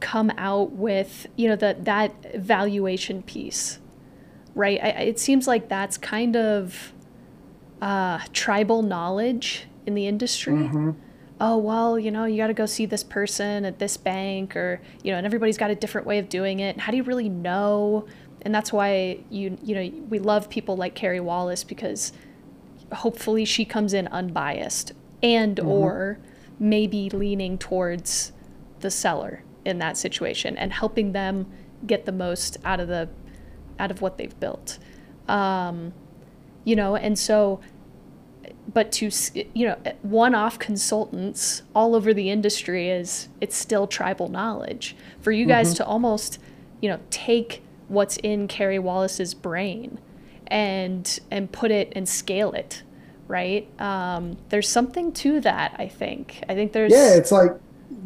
[0.00, 3.78] come out with you know that that valuation piece,
[4.54, 4.78] right?
[4.82, 6.92] I, it seems like that's kind of
[7.80, 10.52] uh, tribal knowledge in the industry.
[10.52, 10.90] Mm-hmm.
[11.40, 14.82] Oh well, you know, you got to go see this person at this bank, or
[15.02, 16.78] you know, and everybody's got a different way of doing it.
[16.78, 18.06] How do you really know?
[18.46, 22.12] And that's why you you know we love people like Carrie Wallace because
[22.92, 25.68] hopefully she comes in unbiased and mm-hmm.
[25.68, 26.18] or
[26.60, 28.30] maybe leaning towards
[28.78, 31.50] the seller in that situation and helping them
[31.88, 33.08] get the most out of the
[33.80, 34.78] out of what they've built
[35.26, 35.92] um,
[36.62, 37.58] you know and so
[38.72, 39.10] but to
[39.54, 45.46] you know one-off consultants all over the industry is it's still tribal knowledge for you
[45.46, 45.78] guys mm-hmm.
[45.78, 46.38] to almost
[46.80, 49.98] you know take what's in Carrie Wallace's brain
[50.48, 52.82] and and put it and scale it
[53.28, 57.50] right um, there's something to that i think i think there's yeah it's like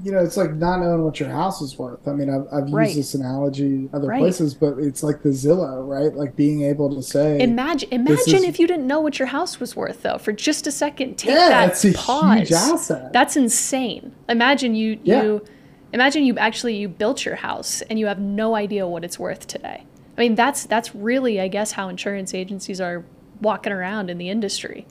[0.02, 2.64] you know it's like not knowing what your house is worth i mean i've, I've
[2.64, 2.94] used right.
[2.94, 4.20] this analogy other right.
[4.20, 8.44] places but it's like the zillow right like being able to say imagine imagine is,
[8.44, 11.30] if you didn't know what your house was worth though for just a second take
[11.30, 13.12] yeah, that that's pause huge asset.
[13.12, 15.22] that's insane imagine you yeah.
[15.22, 15.44] you
[15.92, 19.46] imagine you actually you built your house and you have no idea what it's worth
[19.46, 19.84] today
[20.20, 23.06] I mean, that's that's really, I guess, how insurance agencies are
[23.40, 24.86] walking around in the industry.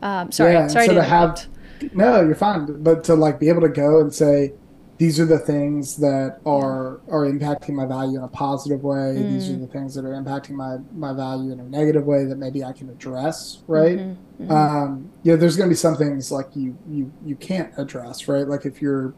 [0.00, 1.46] Um, sorry, yeah, sorry so to, to have.
[1.92, 2.82] No, you're fine.
[2.82, 4.54] But to like be able to go and say,
[4.96, 9.16] these are the things that are are impacting my value in a positive way.
[9.18, 9.32] Mm.
[9.32, 12.36] These are the things that are impacting my my value in a negative way that
[12.36, 13.98] maybe I can address, right?
[13.98, 14.50] Mm-hmm, mm-hmm.
[14.50, 18.28] Um, you know, there's going to be some things like you you you can't address,
[18.28, 18.48] right?
[18.48, 19.12] Like if you're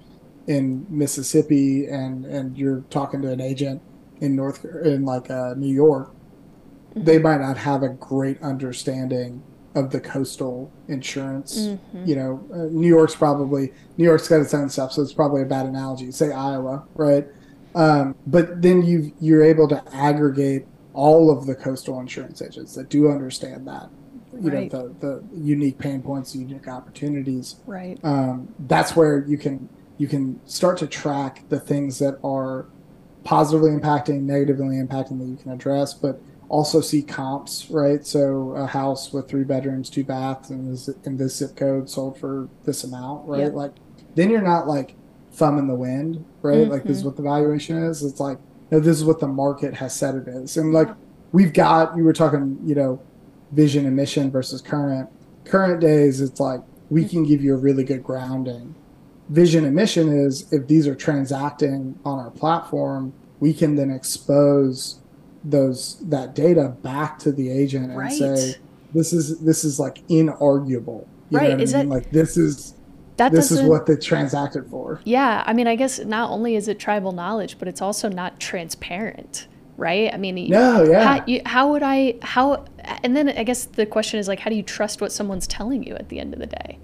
[0.46, 3.82] in Mississippi and and you're talking to an agent
[4.20, 6.10] in North in like uh, New York,
[6.90, 7.04] mm-hmm.
[7.04, 9.42] they might not have a great understanding
[9.74, 11.58] of the coastal insurance.
[11.58, 12.06] Mm-hmm.
[12.06, 15.42] You know, uh, New York's probably New York's got its own stuff, so it's probably
[15.42, 16.10] a bad analogy.
[16.12, 17.26] Say Iowa, right?
[17.74, 22.88] Um, but then you you're able to aggregate all of the coastal insurance agents that
[22.88, 23.90] do understand that.
[24.40, 24.72] You right.
[24.72, 27.56] know the the unique pain points, unique opportunities.
[27.66, 27.98] Right.
[28.02, 32.66] Um, that's where you can you can start to track the things that are
[33.24, 38.06] positively impacting, negatively impacting that you can address, but also see comps, right?
[38.06, 42.18] So a house with three bedrooms, two baths, and this in this zip code sold
[42.18, 43.40] for this amount, right?
[43.40, 43.54] Yep.
[43.54, 43.72] Like
[44.14, 44.94] then you're not like
[45.32, 46.58] thumb in the wind, right?
[46.58, 46.70] Mm-hmm.
[46.70, 47.08] Like this is mm-hmm.
[47.08, 48.02] what the valuation is.
[48.02, 48.38] It's like
[48.70, 50.88] no, this is what the market has said it is, and like
[51.32, 53.00] we've got you were talking, you know,
[53.52, 55.08] vision and mission versus current.
[55.44, 57.10] Current days, it's like we mm-hmm.
[57.10, 58.74] can give you a really good grounding
[59.28, 65.00] vision and mission is if these are transacting on our platform, we can then expose
[65.44, 68.12] those that data back to the agent and right.
[68.12, 68.56] say
[68.92, 71.06] this is this is like inarguable.
[71.30, 71.60] You right?
[71.60, 71.86] is I mean?
[71.86, 72.74] it like this is
[73.16, 75.00] that this is what they transacted for?
[75.04, 78.38] Yeah, I mean, I guess not only is it tribal knowledge, but it's also not
[78.38, 80.12] transparent, right?
[80.12, 81.18] I mean, no, yeah.
[81.18, 82.64] How, you, how would I how?
[83.02, 85.82] And then I guess the question is like, how do you trust what someone's telling
[85.82, 86.78] you at the end of the day?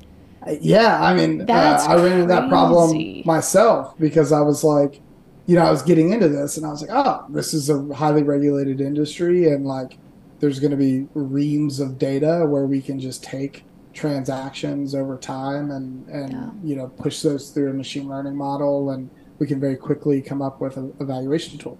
[0.60, 5.00] Yeah, I mean, uh, I ran into that problem myself because I was like,
[5.46, 7.94] you know, I was getting into this and I was like, oh, this is a
[7.94, 9.98] highly regulated industry and like
[10.40, 15.70] there's going to be reams of data where we can just take transactions over time
[15.70, 16.50] and and yeah.
[16.64, 20.40] you know push those through a machine learning model and we can very quickly come
[20.40, 21.78] up with an evaluation tool.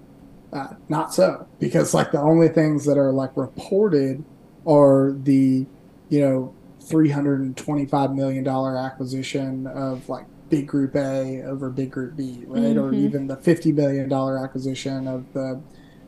[0.53, 4.23] Uh, not so because like the only things that are like reported
[4.67, 5.67] are the
[6.09, 6.55] you know
[6.93, 12.63] 325 million dollar acquisition of like big group A over big group B, right?
[12.63, 12.79] Mm-hmm.
[12.79, 15.63] Or even the 50 million dollar acquisition of the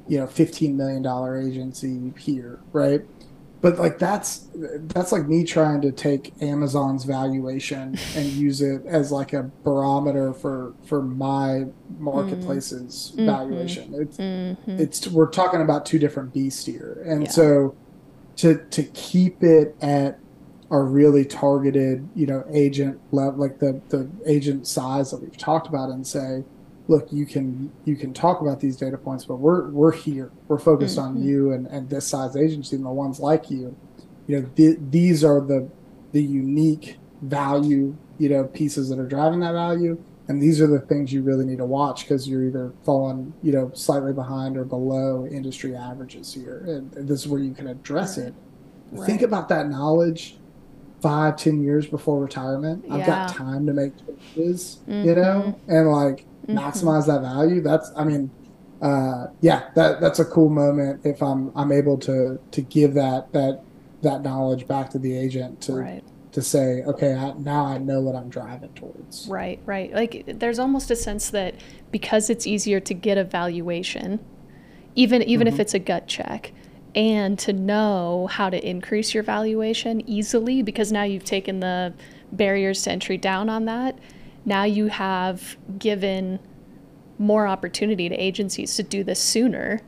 [0.06, 3.00] you know 15 million dollar agency here, right?
[3.62, 9.10] But like that's that's like me trying to take Amazon's valuation and use it as
[9.10, 11.64] like a barometer for for my
[11.98, 13.24] marketplace's mm-hmm.
[13.24, 13.94] valuation.
[13.94, 14.70] It's mm-hmm.
[14.72, 17.02] it's we're talking about two different beasts here.
[17.06, 17.30] And yeah.
[17.30, 17.74] so
[18.36, 20.18] to to keep it at
[20.70, 25.66] are really targeted, you know, agent level, like the the agent size that we've talked
[25.66, 26.44] about, and say,
[26.88, 30.58] look, you can you can talk about these data points, but we're we're here, we're
[30.58, 31.18] focused mm-hmm.
[31.18, 33.76] on you and and this size agency and the ones like you.
[34.26, 35.68] You know, th- these are the
[36.12, 40.02] the unique value, you know, pieces that are driving that value.
[40.26, 43.52] And these are the things you really need to watch because you're either falling, you
[43.52, 46.64] know, slightly behind or below industry averages here.
[46.66, 48.32] And this is where you can address it.
[48.90, 49.06] Right.
[49.06, 50.38] Think about that knowledge
[51.04, 52.82] five, ten years before retirement.
[52.86, 52.94] Yeah.
[52.94, 53.92] I've got time to make
[54.34, 55.06] changes, mm-hmm.
[55.06, 56.56] you know, and like mm-hmm.
[56.58, 57.60] maximize that value.
[57.60, 58.30] That's, I mean,
[58.80, 63.32] uh, yeah, that that's a cool moment if I'm I'm able to to give that
[63.32, 63.60] that
[64.00, 66.04] that knowledge back to the agent to right.
[66.32, 69.28] to say, okay, I, now I know what I'm driving towards.
[69.28, 69.92] Right, right.
[69.92, 71.54] Like there's almost a sense that
[71.90, 74.20] because it's easier to get a valuation,
[74.94, 75.54] even even mm-hmm.
[75.54, 76.52] if it's a gut check,
[76.94, 81.92] and to know how to increase your valuation easily because now you've taken the
[82.32, 83.98] barriers to entry down on that.
[84.44, 86.38] Now you have given
[87.18, 89.80] more opportunity to agencies to do this sooner,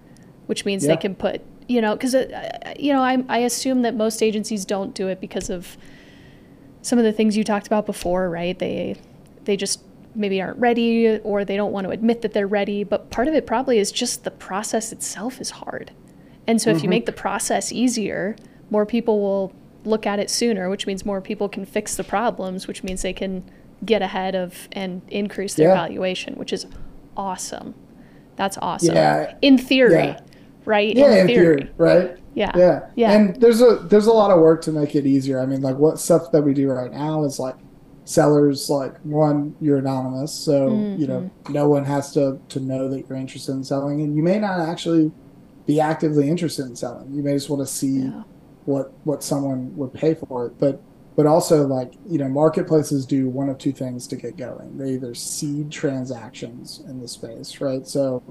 [0.46, 0.94] which means yeah.
[0.94, 4.64] they can put you know, because, uh, you know, I, I assume that most agencies
[4.64, 5.76] don't do it because of
[6.82, 8.58] some of the things you talked about before, right?
[8.58, 8.96] They,
[9.44, 9.82] they just
[10.14, 12.84] maybe aren't ready or they don't want to admit that they're ready.
[12.84, 15.90] But part of it probably is just the process itself is hard.
[16.46, 16.76] And so mm-hmm.
[16.76, 16.90] if you mm-hmm.
[16.90, 18.36] make the process easier,
[18.70, 19.52] more people will
[19.84, 23.12] look at it sooner, which means more people can fix the problems, which means they
[23.12, 23.48] can
[23.84, 25.74] get ahead of and increase their yeah.
[25.74, 26.66] valuation, which is
[27.16, 27.74] awesome.
[28.36, 28.94] That's awesome.
[28.94, 29.34] Yeah.
[29.42, 30.04] In theory.
[30.04, 30.20] Yeah
[30.66, 30.94] right?
[30.94, 31.56] Yeah, in, in theory.
[31.56, 32.18] theory, right?
[32.34, 32.52] Yeah.
[32.54, 32.90] Yeah.
[32.96, 33.12] Yeah.
[33.12, 35.40] And there's a there's a lot of work to make it easier.
[35.40, 37.56] I mean, like what stuff that we do right now is like
[38.04, 41.00] sellers like one you're anonymous so mm-hmm.
[41.00, 41.52] you know mm-hmm.
[41.52, 44.60] no one has to to know that you're interested in selling and you may not
[44.60, 45.10] actually
[45.66, 48.22] be actively interested in selling you may just want to see yeah.
[48.64, 50.82] what what someone would pay for it but
[51.16, 54.92] but also like you know marketplaces do one of two things to get going they
[54.92, 58.22] either seed transactions in the space right so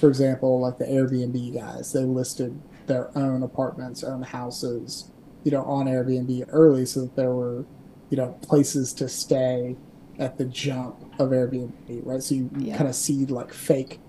[0.00, 5.10] for example, like the Airbnb guys, they listed their own apartments, own houses,
[5.44, 7.64] you know, on Airbnb early so that there were,
[8.10, 9.76] you know, places to stay
[10.18, 12.22] at the jump of Airbnb, right?
[12.22, 12.76] So you, yeah.
[12.76, 14.00] kind of seed like fake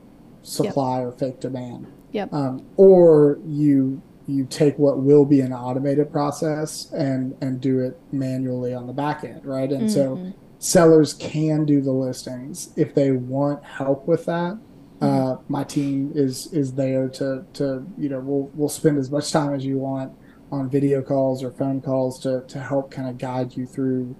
[0.43, 1.07] supply yep.
[1.07, 1.87] or fake demand.
[2.11, 2.33] Yep.
[2.33, 7.99] Um, or you you take what will be an automated process and and do it
[8.11, 9.71] manually on the back end, right?
[9.71, 10.31] And mm-hmm.
[10.31, 14.59] so sellers can do the listings if they want help with that
[15.01, 19.31] uh, my team is is there to to you know we'll we'll spend as much
[19.31, 20.11] time as you want
[20.51, 24.15] on video calls or phone calls to to help kind of guide you through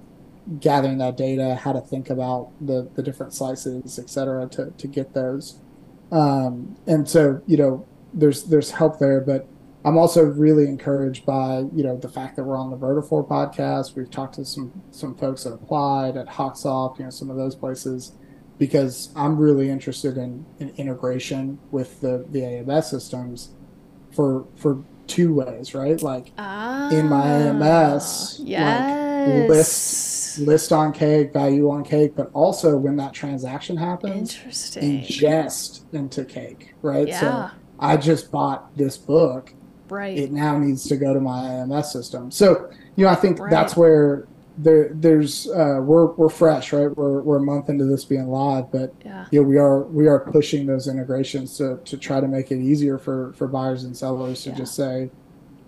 [0.59, 4.87] gathering that data, how to think about the the different slices, et cetera, to to
[4.87, 5.59] get those.
[6.11, 9.47] Um, and so you know there's there's help there, but
[9.85, 13.95] I'm also really encouraged by you know the fact that we're on the Vertafore podcast.
[13.95, 17.55] We've talked to some some folks that applied at Hawksoft, you know, some of those
[17.55, 18.13] places
[18.59, 23.51] because I'm really interested in, in integration with the, the AMS systems
[24.11, 26.01] for for two ways, right?
[26.01, 29.29] Like ah, in my AMS, yes.
[29.29, 35.01] like list list on cake, value on cake, but also when that transaction happens, Interesting.
[35.01, 37.07] ingest into cake, right?
[37.07, 37.19] Yeah.
[37.19, 39.53] So I just bought this book.
[39.89, 40.17] Right.
[40.17, 42.31] It now needs to go to my AMS system.
[42.31, 43.49] So, you know, I think right.
[43.49, 44.27] that's where
[44.61, 46.95] there there's uh, we're we're fresh, right?
[46.95, 50.07] We're we're a month into this being live, but yeah, you know, we are we
[50.07, 53.95] are pushing those integrations to to try to make it easier for for buyers and
[53.95, 54.55] sellers to yeah.
[54.55, 55.09] just say,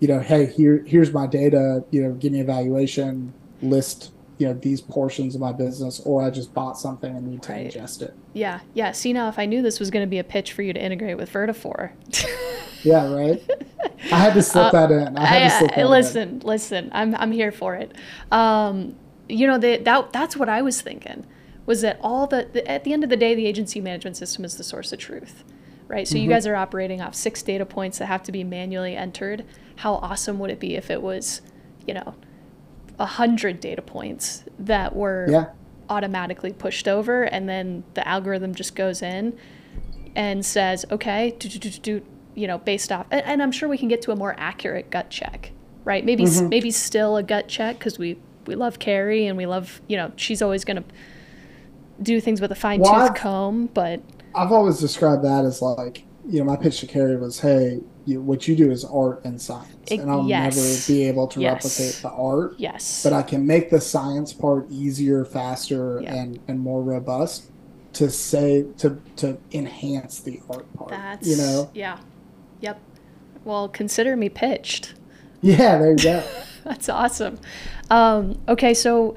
[0.00, 4.46] you know, hey, here here's my data, you know, give me a valuation, list you
[4.46, 7.70] know these portions of my business or i just bought something and need to right.
[7.70, 10.24] ingest it yeah yeah see now if i knew this was going to be a
[10.24, 11.92] pitch for you to integrate with vertafore
[12.84, 13.42] yeah right
[14.10, 15.16] I had to slip uh, that in.
[15.16, 16.40] I had I, to slip that listen, in.
[16.40, 16.90] listen.
[16.92, 17.94] I'm I'm here for it.
[18.30, 18.96] Um,
[19.28, 21.26] you know that that that's what I was thinking.
[21.64, 24.44] Was that all the, the, at the end of the day, the agency management system
[24.44, 25.44] is the source of truth,
[25.86, 26.08] right?
[26.08, 26.24] So mm-hmm.
[26.24, 29.44] you guys are operating off six data points that have to be manually entered.
[29.76, 31.40] How awesome would it be if it was,
[31.86, 32.16] you know,
[32.98, 35.50] a hundred data points that were yeah.
[35.88, 39.38] automatically pushed over, and then the algorithm just goes in
[40.16, 42.02] and says, okay, do, do, do, do,
[42.34, 44.90] you know, based off, and, and, I'm sure we can get to a more accurate
[44.90, 45.52] gut check,
[45.84, 46.04] right?
[46.04, 46.48] Maybe mm-hmm.
[46.48, 50.12] maybe still a gut check because we we love Carrie and we love you know
[50.16, 50.84] she's always gonna
[52.00, 54.00] do things with a fine tooth well, comb, but
[54.34, 58.20] I've always described that as like you know my pitch to Carrie was, hey, you,
[58.20, 60.56] what you do is art and science, it, and I'll yes.
[60.56, 61.64] never be able to yes.
[61.64, 62.54] replicate the art.
[62.58, 66.14] Yes, but I can make the science part easier, faster, yeah.
[66.14, 67.50] and and more robust
[67.94, 70.90] to say to to enhance the art part.
[70.90, 71.98] That's you know yeah
[72.62, 72.80] Yep.
[73.44, 74.94] Well, consider me pitched.
[75.42, 76.24] Yeah, there you go.
[76.64, 77.38] That's awesome.
[77.90, 79.16] Um, okay, so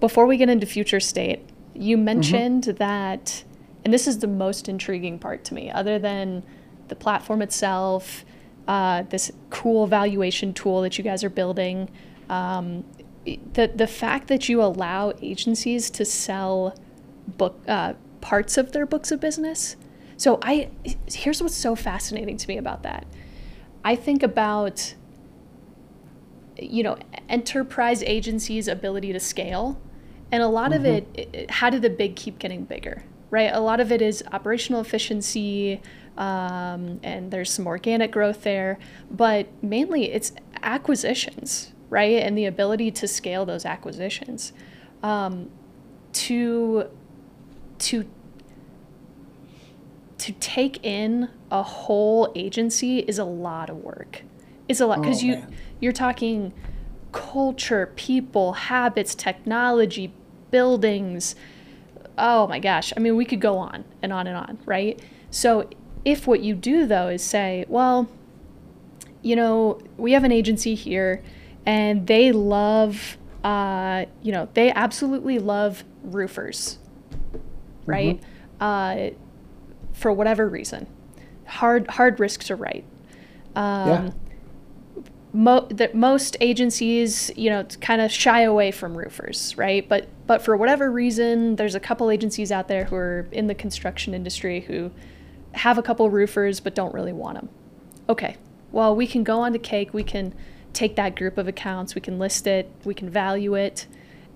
[0.00, 2.04] before we get into future state, you mm-hmm.
[2.04, 2.76] mentioned mm-hmm.
[2.76, 3.44] that,
[3.84, 6.44] and this is the most intriguing part to me, other than
[6.86, 8.24] the platform itself,
[8.66, 11.90] uh, this cool valuation tool that you guys are building.
[12.30, 12.84] Um,
[13.24, 16.78] the the fact that you allow agencies to sell
[17.36, 19.76] book uh, parts of their books of business.
[20.18, 20.68] So I
[21.06, 23.06] here's what's so fascinating to me about that.
[23.84, 24.94] I think about
[26.60, 26.98] you know
[27.28, 29.80] enterprise agencies' ability to scale,
[30.30, 30.80] and a lot mm-hmm.
[30.80, 31.50] of it, it.
[31.52, 33.04] How do the big keep getting bigger?
[33.30, 33.50] Right.
[33.52, 35.80] A lot of it is operational efficiency.
[36.16, 40.32] Um, and there's some organic growth there, but mainly it's
[40.64, 42.16] acquisitions, right?
[42.16, 44.52] And the ability to scale those acquisitions.
[45.00, 45.50] Um,
[46.12, 46.88] to
[47.78, 48.04] to
[50.18, 54.22] to take in a whole agency is a lot of work.
[54.68, 55.54] It's a lot because oh, you man.
[55.80, 56.52] you're talking
[57.12, 60.12] culture, people, habits, technology,
[60.50, 61.34] buildings.
[62.18, 62.92] Oh my gosh.
[62.96, 65.00] I mean, we could go on and on and on, right?
[65.30, 65.70] So
[66.04, 68.08] if what you do though is say, well,
[69.22, 71.22] you know, we have an agency here
[71.64, 76.78] and they love uh, you know, they absolutely love roofers
[77.88, 78.20] right?
[78.20, 79.12] Mm-hmm.
[79.12, 79.27] Uh,
[79.98, 80.86] for whatever reason,
[81.46, 82.84] hard hard risk to write.
[83.54, 84.10] Um, yeah.
[85.32, 89.86] Mo- that most agencies, you know, kind of shy away from roofers, right?
[89.86, 93.54] But but for whatever reason, there's a couple agencies out there who are in the
[93.54, 94.90] construction industry who
[95.52, 97.48] have a couple roofers but don't really want them.
[98.08, 98.36] Okay,
[98.72, 99.92] well we can go on to Cake.
[99.92, 100.34] We can
[100.72, 101.94] take that group of accounts.
[101.94, 102.70] We can list it.
[102.84, 103.86] We can value it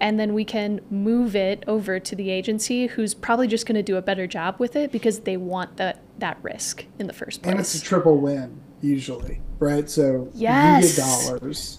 [0.02, 3.84] and then we can move it over to the agency who's probably just going to
[3.84, 7.42] do a better job with it because they want that that risk in the first
[7.42, 7.52] place.
[7.52, 9.88] And it's a triple win usually, right?
[9.88, 10.82] So yes.
[10.82, 11.78] you get dollars,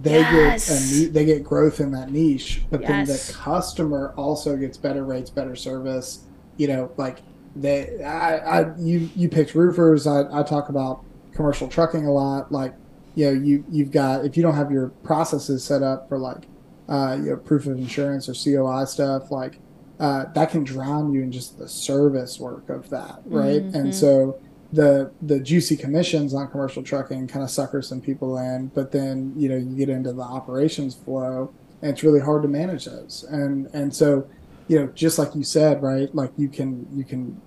[0.00, 0.68] they yes.
[0.68, 2.88] get a, they get growth in that niche, but yes.
[2.88, 6.24] then the customer also gets better rates, better service.
[6.56, 7.18] You know, like
[7.54, 10.06] they, I, I you you picked roofers.
[10.06, 11.04] I, I talk about
[11.34, 12.50] commercial trucking a lot.
[12.50, 12.74] Like,
[13.14, 16.46] you know, you you've got if you don't have your processes set up for like
[16.90, 19.58] uh, you know, proof of insurance or COI stuff, like
[20.00, 23.62] uh, that can drown you in just the service work of that, right?
[23.62, 23.76] Mm-hmm.
[23.76, 24.40] And so
[24.72, 29.32] the the juicy commissions on commercial trucking kind of sucker some people in, but then
[29.36, 33.24] you know you get into the operations flow, and it's really hard to manage those.
[33.30, 34.28] And and so
[34.68, 36.12] you know, just like you said, right?
[36.14, 37.40] Like you can you can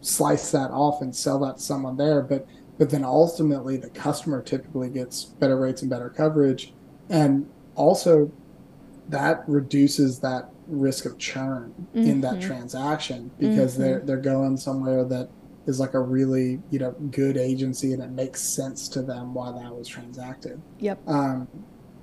[0.00, 2.46] slice that off and sell that to someone there, but
[2.78, 6.72] but then ultimately the customer typically gets better rates and better coverage,
[7.08, 8.32] and also
[9.08, 11.98] that reduces that risk of churn mm-hmm.
[11.98, 12.46] in that mm-hmm.
[12.48, 13.82] transaction because mm-hmm.
[13.82, 15.28] they're they're going somewhere that
[15.66, 19.50] is like a really you know good agency and it makes sense to them why
[19.52, 20.60] that was transacted.
[20.78, 21.00] Yep.
[21.06, 21.48] Um,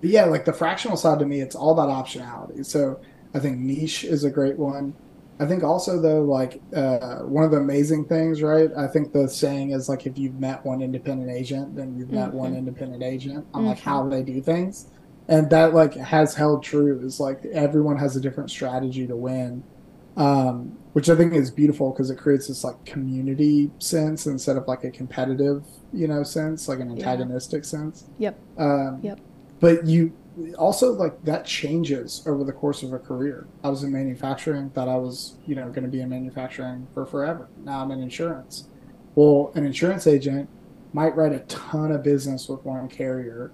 [0.02, 2.66] but yeah, like the fractional side to me, it's all about optionality.
[2.66, 3.02] So
[3.34, 4.93] I think niche is a great one.
[5.41, 8.70] I think also though, like uh, one of the amazing things, right?
[8.78, 12.30] I think the saying is like if you've met one independent agent, then you've met
[12.30, 12.38] mm-hmm.
[12.38, 14.10] one independent agent on like how mm-hmm.
[14.12, 14.88] they do things
[15.30, 19.63] and that like has held true is like everyone has a different strategy to win
[20.17, 24.67] um, which i think is beautiful because it creates this like community sense instead of
[24.67, 25.63] like a competitive
[25.93, 27.69] you know sense like an antagonistic yeah.
[27.69, 28.05] sense.
[28.17, 28.39] Yep.
[28.57, 29.19] Um, yep.
[29.59, 30.15] but you
[30.57, 33.47] also like that changes over the course of a career.
[33.63, 37.05] I was in manufacturing thought i was you know going to be in manufacturing for
[37.05, 37.49] forever.
[37.63, 38.67] Now i'm in insurance.
[39.15, 40.49] Well an insurance agent
[40.93, 43.51] might write a ton of business with one carrier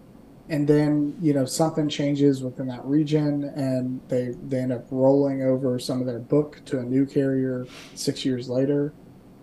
[0.49, 5.41] and then you know something changes within that region and they they end up rolling
[5.41, 7.65] over some of their book to a new carrier
[7.95, 8.93] six years later.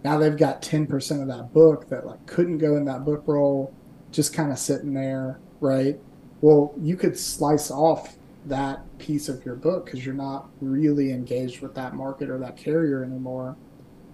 [0.04, 3.72] Now they've got 10% of that book that like couldn't go in that book roll
[4.10, 5.98] just kind of sitting there right?
[6.40, 11.60] Well you could slice off that piece of your book because you're not really engaged
[11.60, 13.56] with that market or that carrier anymore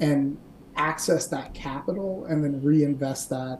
[0.00, 0.36] and
[0.76, 3.58] access that capital and then reinvest that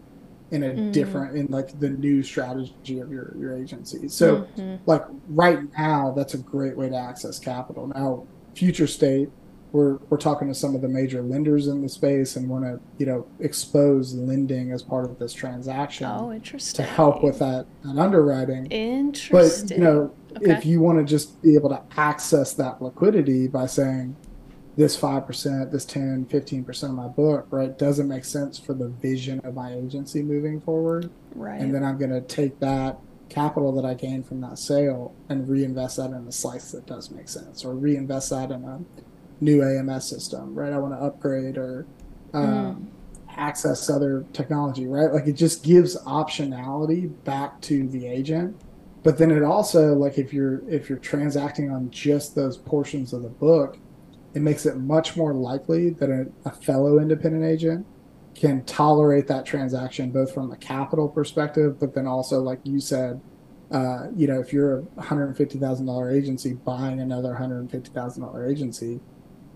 [0.51, 0.92] in a mm.
[0.92, 4.76] different in like the new strategy of your your agency so mm-hmm.
[4.86, 9.28] like right now that's a great way to access capital now future state
[9.72, 12.80] we're we're talking to some of the major lenders in the space and want to
[12.99, 17.66] you know expose lending as part of this transaction oh interesting to help with that,
[17.84, 20.53] that underwriting interesting but you know okay.
[20.53, 24.16] if you want to just be able to access that liquidity by saying
[24.79, 29.41] this 5%, this 10, 15% of my book, right, doesn't make sense for the vision
[29.41, 31.11] of my agency moving forward.
[31.35, 31.61] Right.
[31.61, 32.97] And then I'm going to take that
[33.29, 37.11] capital that I gained from that sale and reinvest that in a slice that does
[37.11, 38.81] make sense or reinvest that in a
[39.41, 40.72] new AMS system, right?
[40.72, 41.85] I want to upgrade or
[42.33, 42.89] um,
[43.26, 43.37] mm.
[43.37, 45.12] access other technology, right?
[45.12, 48.57] Like it just gives optionality back to the agent.
[49.03, 53.22] But then it also like if you're if you're transacting on just those portions of
[53.22, 53.79] the book,
[54.39, 57.84] it makes it much more likely that a, a fellow independent agent
[58.36, 63.20] can tolerate that transaction both from a capital perspective, but then also, like you said,
[63.72, 69.01] uh, you know, if you're a $150,000 agency buying another $150,000 agency,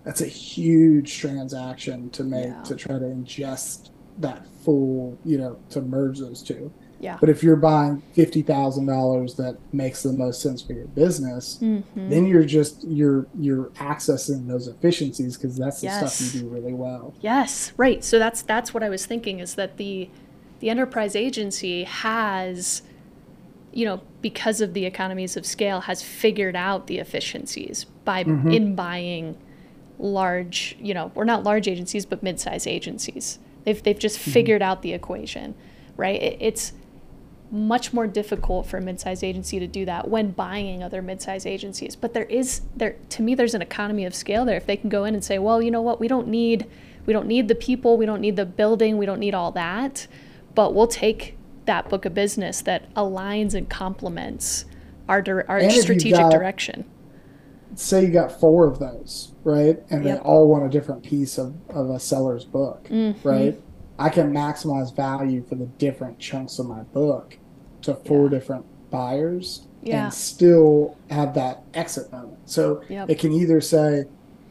[0.03, 2.61] that's a huge transaction to make yeah.
[2.63, 6.73] to try to ingest that full, you know, to merge those two.
[7.03, 7.17] Yeah.
[7.19, 11.59] But if you're buying fifty thousand dollars that makes the most sense for your business,
[11.61, 12.09] mm-hmm.
[12.09, 16.15] then you're just you're you're accessing those efficiencies because that's the yes.
[16.15, 17.13] stuff you do really well.
[17.19, 18.01] Yes, right.
[18.05, 20.09] So that's that's what I was thinking is that the
[20.61, 22.83] the enterprise agency has
[23.73, 28.49] you know because of the economies of scale has figured out the efficiencies by mm-hmm.
[28.49, 29.37] in buying
[29.99, 34.31] large you know or not large agencies but mid-sized agencies they've, they've just mm-hmm.
[34.31, 35.53] figured out the equation
[35.97, 36.71] right it, it's
[37.53, 41.95] much more difficult for a mid-sized agency to do that when buying other mid-sized agencies.
[41.95, 44.89] But there is there to me there's an economy of scale there if they can
[44.89, 45.99] go in and say, "Well, you know what?
[45.99, 46.65] We don't need
[47.05, 50.07] we don't need the people, we don't need the building, we don't need all that,
[50.55, 54.65] but we'll take that book of business that aligns and complements
[55.07, 56.85] our our strategic got, direction."
[57.75, 59.79] Say you got four of those, right?
[59.91, 60.17] And yep.
[60.17, 63.27] they all want a different piece of, of a seller's book, mm-hmm.
[63.27, 63.61] right?
[63.99, 67.37] I can maximize value for the different chunks of my book
[67.83, 68.29] to four yeah.
[68.29, 70.05] different buyers yeah.
[70.05, 72.37] and still have that exit moment.
[72.45, 73.09] So yep.
[73.09, 74.05] it can either say,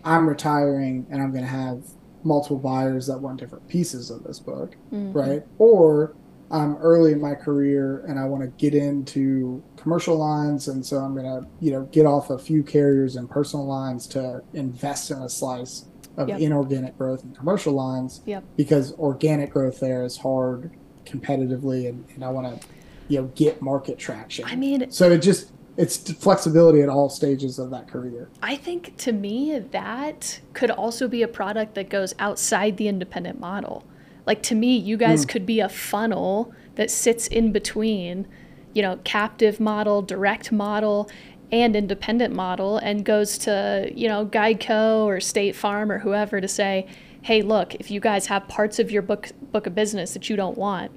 [0.04, 1.82] I'm retiring and I'm going to have
[2.24, 5.12] multiple buyers that want different pieces of this book, mm-hmm.
[5.12, 5.42] right?
[5.58, 6.14] Or
[6.50, 10.98] I'm early in my career and I want to get into commercial lines, and so
[10.98, 15.10] I'm going to, you know, get off a few carriers and personal lines to invest
[15.10, 15.86] in a slice
[16.18, 16.40] of yep.
[16.40, 18.20] inorganic growth in commercial lines.
[18.26, 18.44] Yep.
[18.56, 20.70] Because organic growth there is hard
[21.06, 22.66] competitively, and, and I want to
[23.12, 24.46] you know get market traction.
[24.46, 28.30] I mean, so it just it's flexibility at all stages of that career.
[28.42, 33.38] I think to me that could also be a product that goes outside the independent
[33.38, 33.84] model.
[34.26, 35.28] Like to me, you guys mm.
[35.28, 38.26] could be a funnel that sits in between,
[38.72, 41.10] you know, captive model, direct model,
[41.50, 46.48] and independent model and goes to, you know, Geico or State Farm or whoever to
[46.48, 46.86] say,
[47.20, 50.36] "Hey, look, if you guys have parts of your book book of business that you
[50.36, 50.92] don't want,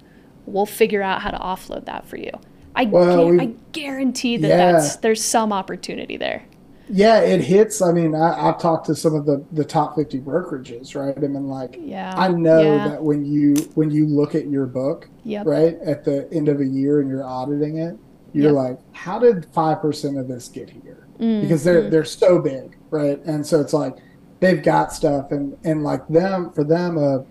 [0.46, 2.32] we'll figure out how to offload that for you.
[2.76, 4.72] I, well, gu- I guarantee that yeah.
[4.72, 6.44] that's there's some opportunity there.
[6.88, 7.82] Yeah, it hits.
[7.82, 11.18] I mean, I, have talked to some of the, the top 50 brokerages, right?
[11.18, 12.88] I mean, like, yeah, I know yeah.
[12.90, 15.48] that when you when you look at your book, yep.
[15.48, 17.98] right at the end of a year and you're auditing it,
[18.34, 18.54] you're yep.
[18.54, 21.08] like, how did five percent of this get here?
[21.20, 21.42] Mm-hmm.
[21.42, 23.20] Because they're they're so big, right?
[23.26, 23.98] And so it's like
[24.40, 27.26] they've got stuff, and and like them for them a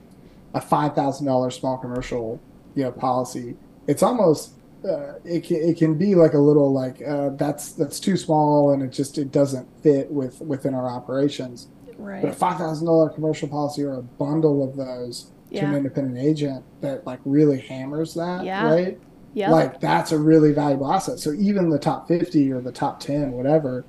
[0.54, 2.40] a five thousand dollar small commercial
[2.74, 3.56] you know policy,
[3.86, 4.54] it's almost
[4.84, 8.72] uh, it can it can be like a little like uh, that's that's too small
[8.72, 11.68] and it just it doesn't fit with within our operations.
[11.96, 12.22] Right.
[12.22, 15.62] But a five thousand dollar commercial policy or a bundle of those yeah.
[15.62, 18.68] to an independent agent that like really hammers that, yeah.
[18.68, 19.00] right?
[19.32, 19.50] Yeah.
[19.50, 21.18] Like that's a really valuable asset.
[21.18, 23.84] So even the top fifty or the top ten, whatever,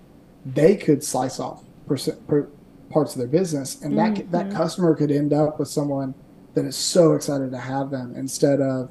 [0.46, 2.48] they could slice off percent, per,
[2.90, 4.32] parts of their business, and mm-hmm.
[4.32, 6.14] that that customer could end up with someone
[6.56, 8.90] that is so excited to have them instead of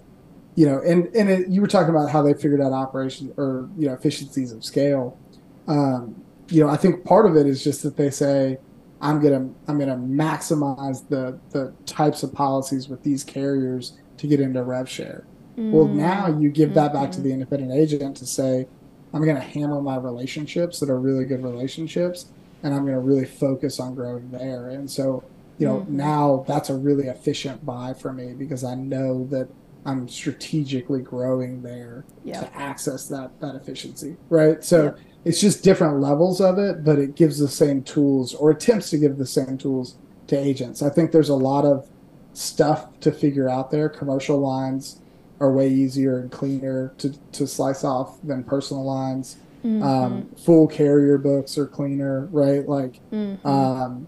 [0.55, 3.69] you know and and it, you were talking about how they figured out operations or
[3.77, 5.19] you know efficiencies of scale
[5.67, 6.15] um,
[6.49, 8.59] you know i think part of it is just that they say
[9.01, 14.41] i'm gonna i'm gonna maximize the the types of policies with these carriers to get
[14.41, 15.71] into rev share mm.
[15.71, 17.13] well now you give that back mm-hmm.
[17.13, 18.67] to the independent agent to say
[19.13, 22.27] i'm gonna hammer my relationships that are really good relationships
[22.63, 25.25] and i'm gonna really focus on growing there and so
[25.59, 25.97] you know, mm-hmm.
[25.97, 29.49] now that's a really efficient buy for me because I know that
[29.87, 32.41] I'm strategically growing there yep.
[32.41, 34.65] to access that that efficiency, right?
[34.65, 34.99] So yep.
[35.25, 38.99] it's just different levels of it, but it gives the same tools or attempts to
[38.99, 39.97] give the same tools
[40.29, 40.83] to agents.
[40.83, 41.89] I think there's a lot of
[42.33, 43.89] stuff to figure out there.
[43.89, 45.01] Commercial lines
[45.41, 49.37] are way easier and cleaner to, to slice off than personal lines.
[49.65, 49.83] Mm-hmm.
[49.83, 52.69] Um, full carrier books are cleaner, right?
[52.69, 53.47] Like, mm-hmm.
[53.47, 54.07] um,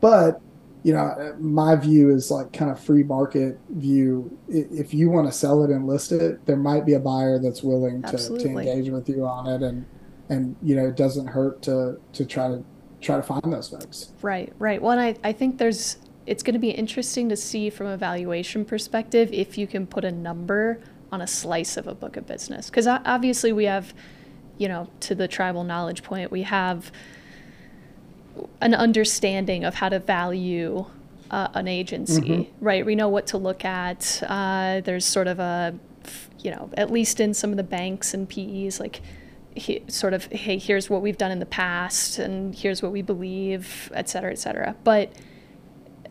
[0.00, 0.40] but
[0.82, 4.36] you know, my view is like kind of free market view.
[4.48, 7.62] If you want to sell it and list it, there might be a buyer that's
[7.62, 9.86] willing to, to engage with you on it, and
[10.28, 12.64] and you know, it doesn't hurt to to try to
[13.00, 14.12] try to find those folks.
[14.22, 14.82] Right, right.
[14.82, 18.64] Well, I I think there's it's going to be interesting to see from a valuation
[18.64, 20.80] perspective if you can put a number
[21.10, 23.92] on a slice of a book of business, because obviously we have,
[24.56, 26.90] you know, to the tribal knowledge point, we have
[28.60, 30.86] an understanding of how to value
[31.30, 32.64] uh, an agency, mm-hmm.
[32.64, 32.84] right?
[32.84, 34.22] We know what to look at.
[34.26, 35.74] Uh, there's sort of a,
[36.40, 39.00] you know, at least in some of the banks and PEs, like
[39.54, 43.02] he, sort of, hey, here's what we've done in the past, and here's what we
[43.02, 44.76] believe, et cetera, et cetera.
[44.84, 45.12] But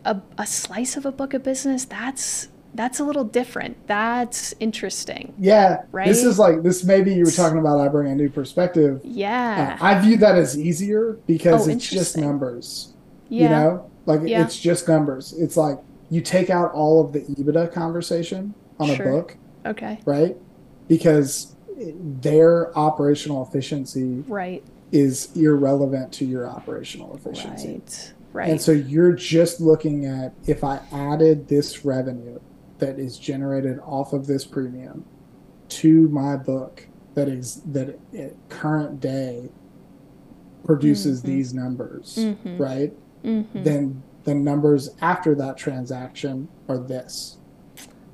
[0.04, 3.86] a, a slice of a book of business, that's that's a little different.
[3.86, 5.34] That's interesting.
[5.38, 5.82] Yeah.
[5.92, 6.06] Right.
[6.08, 6.84] This is like this.
[6.84, 7.80] Maybe you were talking about.
[7.80, 9.00] I bring a new perspective.
[9.04, 9.78] Yeah.
[9.80, 12.92] Uh, I view that as easier because Oh, it's just numbers.
[13.28, 13.42] yeah.
[13.42, 14.42] You know, like Yeah.
[14.44, 15.34] it's just numbers.
[15.38, 15.78] It's like
[16.10, 19.06] you take out all of the EBITDA conversation on Sure.
[19.08, 19.98] a book, Okay.
[20.04, 20.36] right?
[20.88, 21.54] Because
[22.20, 24.62] their operational efficiency Right.
[24.92, 27.68] is irrelevant to your operational efficiency.
[27.68, 28.12] Right.
[28.34, 28.50] Right.
[28.50, 32.38] And so you're just looking at if I added this revenue
[32.82, 35.04] that is generated off of this premium
[35.68, 39.50] to my book that is that at current day
[40.64, 41.26] produces Mhm.
[41.26, 42.58] these numbers, Mhm.
[42.58, 42.92] right?
[43.24, 43.64] Mhm.
[43.64, 47.38] Then the numbers after that transaction are this.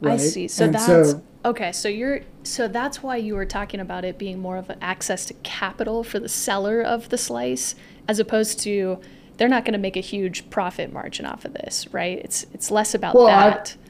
[0.03, 0.21] I right?
[0.21, 0.49] see.
[0.49, 1.15] So And that's
[1.47, 1.73] okay.
[1.73, 5.25] So you're so that's why you were talking about it being more of an access
[5.27, 7.75] to capital for the seller of the slice,
[8.07, 8.99] as opposed to
[9.39, 12.19] they're not going to make a huge profit margin off of this, right?
[12.19, 13.77] It's it's less about Well, that.
[13.85, 13.88] I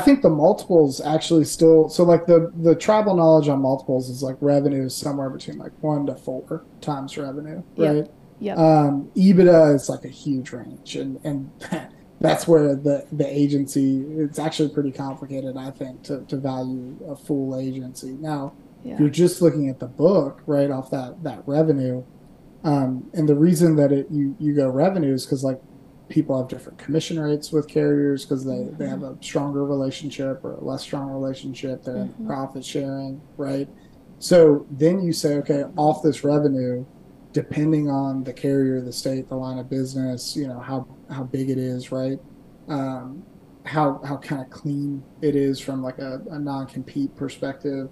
[0.00, 4.36] think the multiples actually still so like the the tribal knowledge on multiples is like
[4.40, 8.08] revenue is somewhere between like one to four times revenue, right?
[8.42, 8.58] Yep.
[8.58, 11.50] Um, EBITDA is like a huge range, and and
[12.20, 17.14] that's where the the agency it's actually pretty complicated, I think, to to value a
[17.14, 18.12] full agency.
[18.12, 18.94] Now, yeah.
[18.94, 22.02] if you're just looking at the book right off that that revenue,
[22.64, 25.60] um, and the reason that it you you go revenue is because like
[26.12, 30.52] people have different commission rates with carriers because they, they have a stronger relationship or
[30.56, 31.82] a less strong relationship.
[31.82, 32.26] They're Mhm.
[32.26, 33.66] profit sharing, right?
[34.18, 36.84] So then you say, okay, off this revenue,
[37.32, 41.48] depending on the carrier, the state, the line of business, you know how how big
[41.50, 42.18] it is, right?
[42.68, 43.26] Um,
[43.64, 47.88] how how kind of clean it is from like a, a non compete perspective.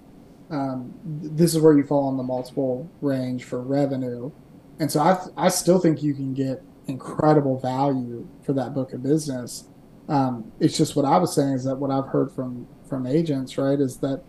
[0.51, 4.31] Um, th- this is where you fall on the multiple range for revenue,
[4.79, 9.03] and so I I still think you can get incredible value for that book of
[9.03, 9.67] business.
[10.07, 13.57] Um, it's just what I was saying is that what I've heard from from agents,
[13.57, 14.21] right, is that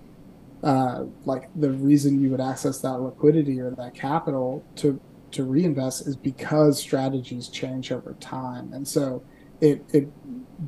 [0.63, 5.01] uh, like the reason you would access that liquidity or that capital to
[5.33, 9.23] to reinvest is because strategies change over time, and so
[9.61, 10.09] it it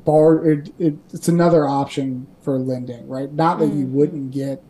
[0.03, 3.31] bar it, it it's another option for lending, right?
[3.31, 3.79] Not that mm-hmm.
[3.79, 4.63] you wouldn't get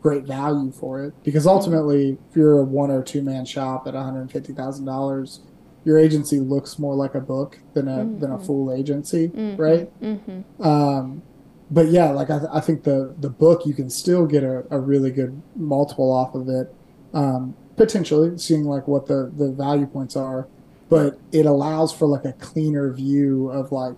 [0.00, 3.92] great value for it because ultimately if you're a one or two man shop at
[3.92, 5.38] $150000
[5.84, 9.58] your agency looks more like a book than a than a full agency, Mhm.
[9.58, 10.00] right?
[10.02, 10.44] Mhm.
[10.64, 11.22] Um,
[11.70, 14.64] but yeah, like I, th- I think the the book you can still get a,
[14.70, 16.74] a really good multiple off of it,
[17.14, 20.48] um, potentially seeing like what the the value points are,
[20.88, 23.96] but it allows for like a cleaner view of like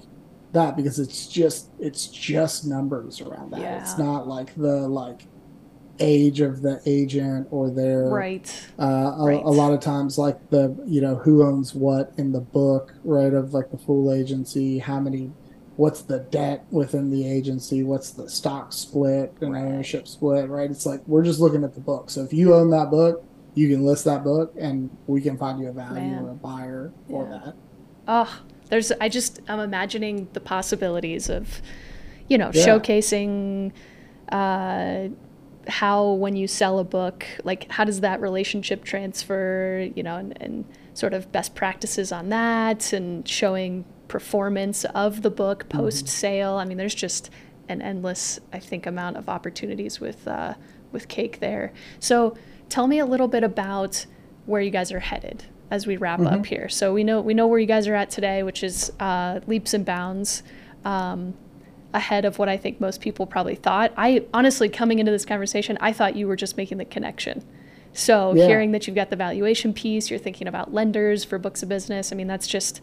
[0.52, 3.82] that because it's just it's just numbers around that.
[3.82, 5.26] It's not like the like
[6.00, 8.50] age of the agent or their Right.
[8.78, 8.84] uh,
[9.18, 9.42] a, Right.
[9.44, 13.32] a lot of times like the you know who owns what in the book right
[13.32, 15.30] of like the full agency how many
[15.76, 19.62] what's the debt within the agency what's the stock split and Right.
[19.64, 22.70] ownership split right it's like we're just looking at the book so if you own
[22.70, 23.24] that book
[23.54, 26.24] you can list that book and we can find you a value Man.
[26.24, 27.38] or a buyer for Yeah.
[27.44, 27.54] that
[28.08, 28.40] Oh,
[28.70, 31.60] there's I just I'm imagining the possibilities of,
[32.28, 32.66] you know, Yeah.
[32.66, 33.70] showcasing
[34.30, 35.08] uh
[35.68, 40.40] how when you sell a book, like how does that relationship transfer, you know, and,
[40.42, 46.54] and sort of best practices on that and showing performance of the book post sale.
[46.54, 47.30] I mean, there's just
[47.68, 50.54] an endless, I think, amount of opportunities with uh,
[50.92, 51.72] with cake there.
[51.98, 52.36] So
[52.68, 54.04] tell me a little bit about
[54.44, 56.68] where you guys are headed as we wrap up here.
[56.68, 59.72] So we know we know where you guys are at today, which is uh, leaps
[59.72, 60.42] and bounds
[60.84, 61.34] um,
[61.94, 63.92] ahead of what I think most people probably thought.
[63.96, 67.44] I honestly, coming into this conversation, I thought you were just making the connection.
[67.92, 68.46] So Yeah.
[68.46, 72.12] hearing that you've got the valuation piece, you're thinking about lenders for books of business.
[72.12, 72.80] I mean, that's just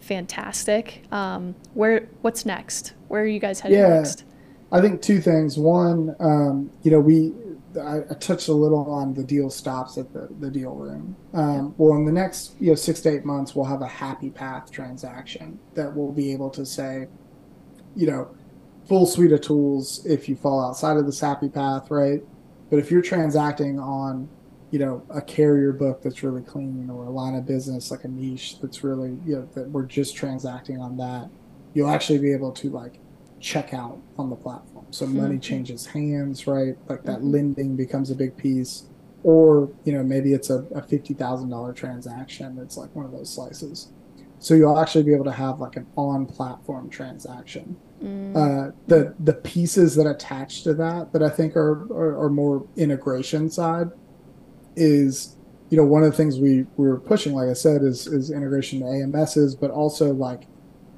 [0.00, 1.02] fantastic.
[1.12, 2.94] Um, where what's next?
[3.08, 3.88] Where are you guys headed Yeah.
[4.00, 4.24] next?
[4.70, 5.56] I think two things.
[5.58, 7.32] One, um, you know, we
[7.80, 11.16] I, I touched a little on the deal stops at the, the deal room.
[11.32, 14.30] Um, Well, in the next you know six to eight months, we'll have a happy
[14.30, 17.06] path transaction that we'll be able to say,
[17.94, 18.30] you know,
[18.88, 22.20] full suite of tools if you fall outside of the happy path, right?
[22.70, 24.30] But if you're transacting on,
[24.70, 28.08] you know, a carrier book that's really clean or a line of business like a
[28.08, 31.30] niche that's really, you know, that we're just transacting on that,
[31.74, 33.00] you'll actually be able to like
[33.40, 34.86] check out on the platform.
[34.90, 35.42] So money Mhm.
[35.42, 36.74] changes hands, right?
[36.88, 37.32] Like that Mhm.
[37.32, 38.88] lending becomes a big piece.
[39.22, 43.92] Or, you know, maybe it's a, a $50,000 transaction that's like one of those slices.
[44.38, 47.78] So you'll actually be able to have like an on platform transaction.
[48.02, 52.30] Mm, Uh, the the pieces that attach to that that I think are, are, are
[52.30, 53.88] more integration side
[54.76, 55.36] is
[55.70, 58.30] you know one of the things we we were pushing like I said is is
[58.30, 60.46] integration to AMSs but also like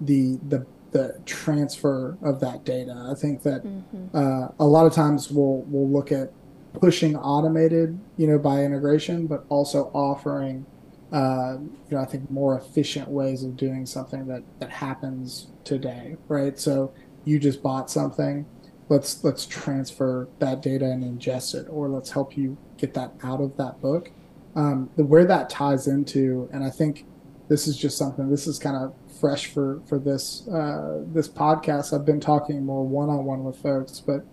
[0.01, 3.09] the the the transfer of that data.
[3.11, 4.16] I think that mm-hmm.
[4.16, 6.32] uh, a lot of times we'll we'll look at
[6.72, 10.66] pushing automated, you know, by integration, but also offering,
[11.12, 16.16] uh, you know, I think more efficient ways of doing something that that happens today,
[16.28, 16.58] right?
[16.58, 16.92] So
[17.24, 18.46] you just bought something,
[18.88, 23.40] let's let's transfer that data and ingest it, or let's help you get that out
[23.40, 24.11] of that book.
[24.56, 27.06] Um, the, where that ties into, and I think
[27.48, 28.28] this is just something.
[28.28, 31.92] This is kind of fresh for for this uh, this podcast.
[31.92, 34.24] I've been talking more one on one with folks, but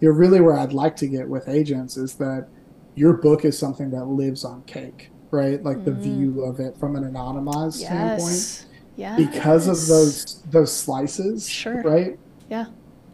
[0.00, 2.48] you're really where I'd like to get with agents is that
[2.94, 5.62] your book is something that lives on cake, right?
[5.62, 5.84] Like mm.
[5.84, 8.22] the view of it from an anonymized yes.
[8.22, 8.66] standpoint.
[8.96, 9.16] Yeah.
[9.16, 11.82] Because of those those slices, sure.
[11.82, 12.18] right?
[12.50, 12.66] Yeah.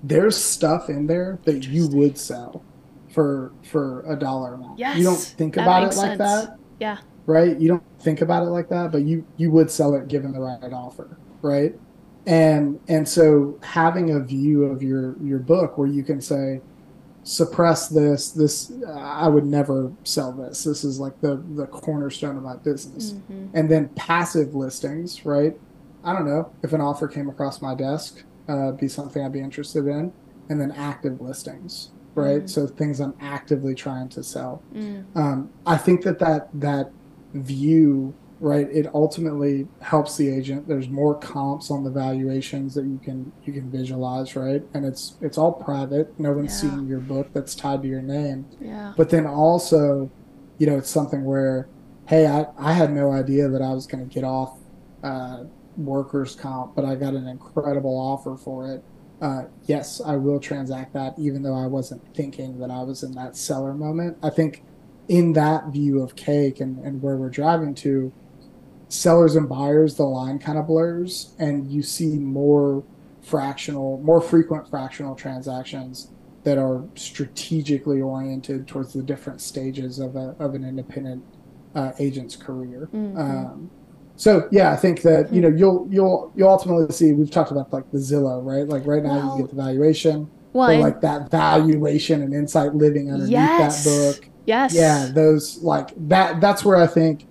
[0.03, 2.65] There's stuff in there that you would sell
[3.11, 4.79] for for a dollar amount.
[4.79, 4.97] Yes.
[4.99, 6.19] You don't think about it like sense.
[6.19, 6.59] that.
[6.81, 6.99] Yeah.
[7.27, 7.57] Right?
[7.59, 10.41] You don't think about it like that, but you you would sell it given the
[10.41, 11.75] right offer, right?
[12.27, 16.61] And and so having a view of your your book where you can say,
[17.25, 22.37] suppress this this uh, i would never sell this this is like the the cornerstone
[22.37, 23.47] of my business mm-hmm.
[23.55, 25.57] and then passive listings right
[26.05, 29.41] i don't know if an offer came across my desk uh, be something i'd be
[29.41, 30.13] interested in
[30.49, 32.43] and then active listings right?
[32.43, 32.51] Mm.
[32.51, 34.63] so things i'm actively trying to sell.
[34.75, 35.05] Mm.
[35.17, 36.91] um, i think that that that
[37.35, 40.67] view right it ultimately helps the agent.
[40.67, 44.61] There's more comps on the valuations that you can you can visualize right?
[44.75, 46.19] And it's it's all private.
[46.19, 46.71] No one's yeah.
[46.71, 48.47] seeing your book that's tied to your name.
[48.61, 48.95] Yeah.
[48.97, 50.11] But then also
[50.59, 51.69] you know it's something where
[52.07, 54.59] hey i, I had no idea that i was going to get off
[55.03, 55.45] uh,
[55.77, 58.85] workers comp but i got an incredible offer for it
[59.21, 63.13] uh, yes i will transact that even though i wasn't thinking that i was in
[63.13, 64.63] that seller moment i think
[65.09, 68.13] in that view of cake and, and where we're driving to
[68.93, 72.85] sellers and buyers, the line kind of blurs, and you see more
[73.23, 76.11] fractional, more frequent fractional transactions
[76.45, 81.25] that are strategically oriented towards the different stages of a of an independent
[81.75, 82.89] uh, agent's career.
[82.93, 83.19] Mm-hmm.
[83.19, 83.71] Um,
[84.23, 85.49] so yeah, I think that you hmm.
[85.49, 87.13] know you'll you'll you'll ultimately see.
[87.13, 88.69] We've talked about like the Zillow, right?
[88.69, 92.73] Like right now well, you get the valuation, well, but like that valuation and insight
[92.73, 94.29] living underneath yes, that book.
[94.47, 94.75] Yes.
[94.75, 96.41] Yeah, those like that.
[96.41, 97.27] That's where I think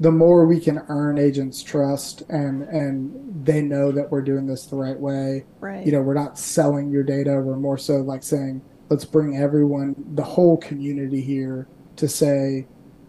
[0.00, 4.64] the more we can earn agents trust and and they know that we're doing this
[4.64, 8.22] the right way right you know we're not selling your data we're more so like
[8.22, 12.66] saying let's bring everyone the whole community here to say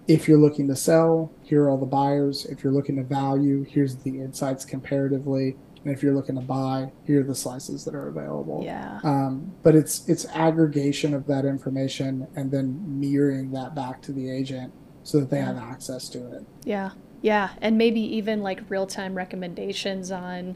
[0.07, 3.63] if you're looking to sell here are all the buyers if you're looking to value
[3.63, 7.95] here's the insights comparatively and if you're looking to buy here are the slices that
[7.95, 13.75] are available yeah um, but it's it's aggregation of that information and then mirroring that
[13.75, 14.73] back to the agent
[15.03, 16.45] so that they have access to it.
[16.63, 16.91] Yeah.
[17.21, 17.49] Yeah.
[17.61, 20.55] And maybe even like real time recommendations on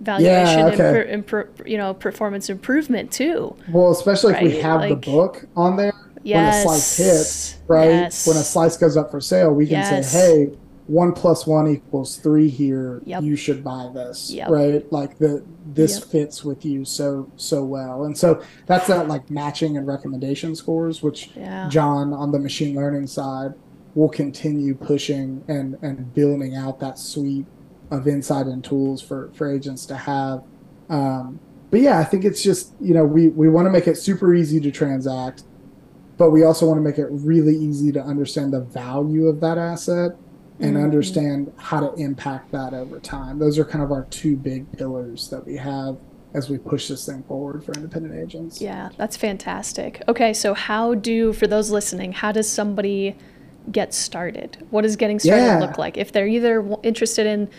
[0.00, 1.12] valuation yeah, okay.
[1.12, 3.56] and, per, and per, you know performance improvement too.
[3.70, 4.46] Well, especially right?
[4.46, 5.94] if we have like, the book on there
[6.26, 7.88] yes, when a slice hits, right?
[7.88, 8.26] Yes.
[8.26, 10.12] When a slice goes up for sale, we can yes.
[10.12, 10.56] say, "Hey,
[10.86, 13.02] one plus one equals three here.
[13.04, 13.22] Yep.
[13.22, 14.48] You should buy this, yep.
[14.50, 14.90] right?
[14.92, 16.08] Like the this yep.
[16.08, 21.02] fits with you so so well." And so that's that like matching and recommendation scores,
[21.02, 21.68] which yeah.
[21.68, 23.54] John on the machine learning side
[23.96, 27.46] we'll continue pushing and, and building out that suite
[27.90, 30.44] of insight and tools for, for agents to have.
[30.90, 33.96] Um, but yeah, I think it's just, you know, we, we want to make it
[33.96, 35.44] super easy to transact,
[36.18, 39.58] but we also want to make it really easy to understand the value of that
[39.58, 40.12] asset
[40.58, 40.84] and mm-hmm.
[40.84, 43.38] understand how to impact that over time.
[43.38, 45.98] Those are kind of our two big pillars that we have
[46.32, 48.60] as we push this thing forward for independent agents.
[48.60, 50.02] Yeah, that's fantastic.
[50.08, 53.16] Okay, so how do, for those listening, how does somebody
[53.70, 54.66] get started?
[54.70, 55.58] What does getting started yeah.
[55.58, 55.96] look like?
[55.96, 57.50] If they're either interested in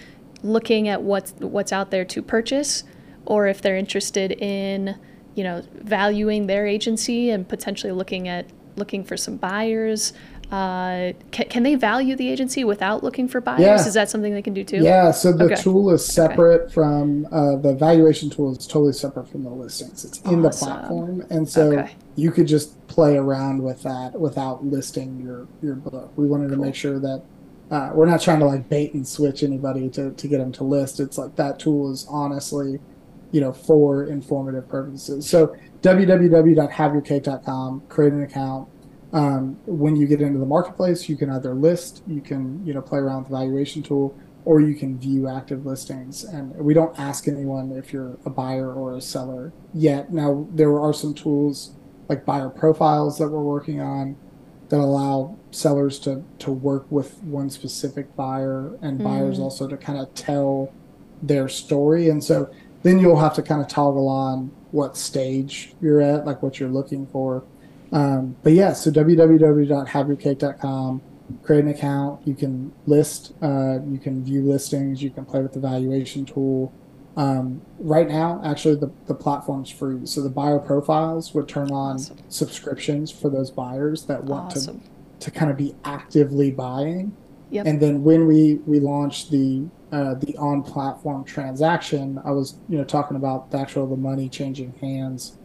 [0.44, 2.84] looking at what's what's out there to purchase,
[3.26, 4.96] or if they're interested in
[5.38, 10.14] you know valuing their agency and potentially looking at looking for some buyers.
[10.52, 13.60] Uh, can, can they value the agency without looking for buyers?
[13.60, 13.86] Yeah.
[13.86, 14.78] Is that something they can do too?
[14.78, 15.12] Yeah.
[15.12, 15.56] So the okay.
[15.56, 16.74] tool is separate okay.
[16.74, 20.06] from uh, the valuation tool is totally separate from the listings.
[20.06, 21.96] It's in the platform, and so okay.
[22.16, 26.14] you could just play around with that without listing your your book.
[26.16, 26.58] We wanted cool.
[26.58, 27.24] to make sure that
[27.70, 30.64] uh, we're not trying to like bait and switch anybody to to get them to
[30.64, 31.02] list.
[31.02, 32.80] It's like that tool is honestly,
[33.32, 35.30] you know, for informative purposes.
[35.30, 38.70] So www.haveyourcake.com, create an account
[39.14, 42.82] um, when you get into the marketplace, you can either list, you can you know
[42.82, 46.24] play around with the valuation tool, or you can view active listings.
[46.24, 50.12] And we don't ask anyone if you're a buyer or a seller yet.
[50.12, 51.72] Now there are some tools
[52.10, 54.18] like buyer profiles that we're working on
[54.70, 59.04] that allow sellers to to work with one specific buyer and mm.
[59.06, 60.74] buyers also to kind of tell
[61.22, 62.10] their story.
[62.10, 62.50] And so
[62.88, 66.70] then you'll have to kind of toggle on what stage you're at, like what you're
[66.70, 67.44] looking for.
[67.92, 71.02] Um, but yeah, so www.haveyourcake.com,
[71.44, 72.28] create an account.
[72.28, 76.72] You can list, uh, you can view listings, you can play with the valuation tool.
[77.16, 80.06] Um, right now, actually, the, the platform's free.
[80.06, 82.18] So the buyer profiles would turn on awesome.
[82.30, 84.84] subscriptions for those buyers that want awesome.
[85.20, 87.18] to, to kind of be actively buying.
[87.50, 87.66] Yep.
[87.66, 92.78] And then when we, we launched the uh, the on platform transaction, I was you
[92.78, 95.38] know talking about the actual the money changing hands.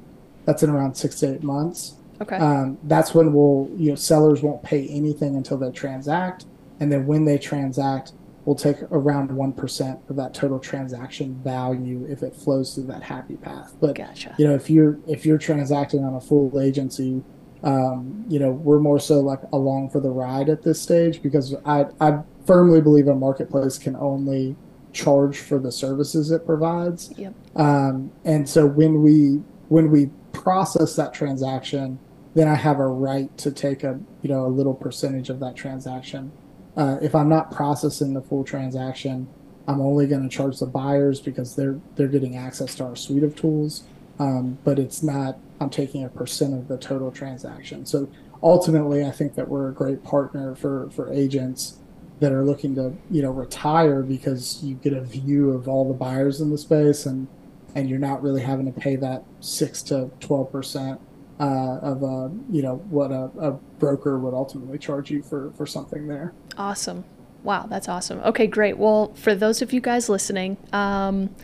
[0.44, 1.94] That's in around six to eight months.
[2.20, 2.36] Okay.
[2.36, 6.46] Um, that's when we'll you know sellers won't pay anything until they transact,
[6.80, 8.12] and then when they transact,
[8.44, 13.02] we'll take around one percent of that total transaction value if it flows through that
[13.02, 13.74] happy path.
[13.80, 14.34] But gotcha.
[14.38, 17.22] you know if you're if you're transacting on a full agency,
[17.62, 21.54] um, you know we're more so like along for the ride at this stage because
[21.64, 24.56] I I firmly believe a marketplace can only
[24.92, 27.12] charge for the services it provides.
[27.16, 27.34] Yep.
[27.56, 31.98] Um, and so when we when we process that transaction,
[32.34, 35.56] then I have a right to take a you know a little percentage of that
[35.56, 36.32] transaction.
[36.76, 39.28] Uh, if I'm not processing the full transaction,
[39.68, 43.22] I'm only going to charge the buyers because they're they're getting access to our suite
[43.22, 43.84] of tools.
[44.18, 47.86] Um, but it's not I'm taking a percent of the total transaction.
[47.86, 48.08] So
[48.42, 51.78] ultimately, I think that we're a great partner for for agents
[52.22, 55.94] that are looking to you know retire because you get a view of all the
[55.94, 57.26] buyers in the space and
[57.74, 61.00] and you're not really having to pay that six to twelve percent
[61.40, 63.50] uh, of a you know what a, a
[63.80, 66.32] broker would ultimately charge you for for something there.
[66.56, 67.04] Awesome.
[67.42, 68.20] Wow, that's awesome.
[68.20, 68.78] Okay, great.
[68.78, 71.34] Well, for those of you guys listening, um,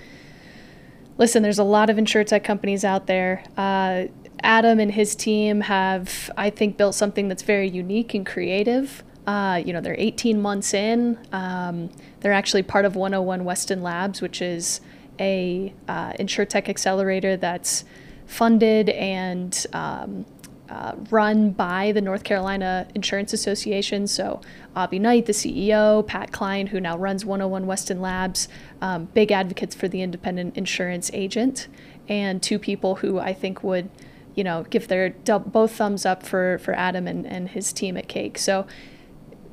[1.17, 3.43] listen, there's a lot of insurtech companies out there.
[3.57, 4.05] Uh,
[4.45, 9.03] Adam and his team have, I think, built something that's very unique and creative.
[9.29, 11.19] Uh, you know, they're 18 months in.
[11.33, 14.81] Um, they're actually part of 101 Weston Labs, which is
[15.21, 17.85] a uh, tech accelerator that's
[18.25, 20.25] funded and um,
[20.71, 24.07] uh, run by the North Carolina Insurance Association.
[24.07, 24.41] So,
[24.75, 28.49] Avi Knight, the CEO, Pat Klein, who now runs 101 Weston Labs,
[28.81, 31.69] um, big advocates for the independent insurance agent,
[32.09, 33.91] and two people who I think would,
[34.35, 38.09] you know, give their both thumbs up for, for Adam and, and his team at
[38.09, 38.39] Cake.
[38.39, 38.67] So,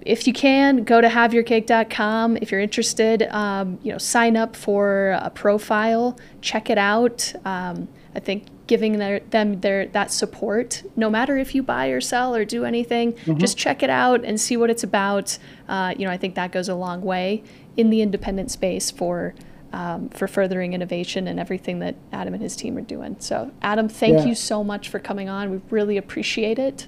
[0.06, 2.38] if you can, go to haveyourcake.com.
[2.38, 7.34] If you're interested, um, you know, sign up for a profile, check it out.
[7.44, 12.00] Um, I think giving their, them their that support, no matter if you buy or
[12.00, 13.38] sell or do anything, mm-hmm.
[13.38, 15.40] just check it out and see what it's about.
[15.68, 17.44] Uh, you know, I think that goes a long way
[17.76, 19.34] in the independent space for
[19.74, 23.18] um, for furthering innovation and everything that Adam and his team are doing.
[23.20, 24.26] So, Adam, thank yeah.
[24.26, 25.52] you so much for coming on.
[25.52, 26.88] We really appreciate it.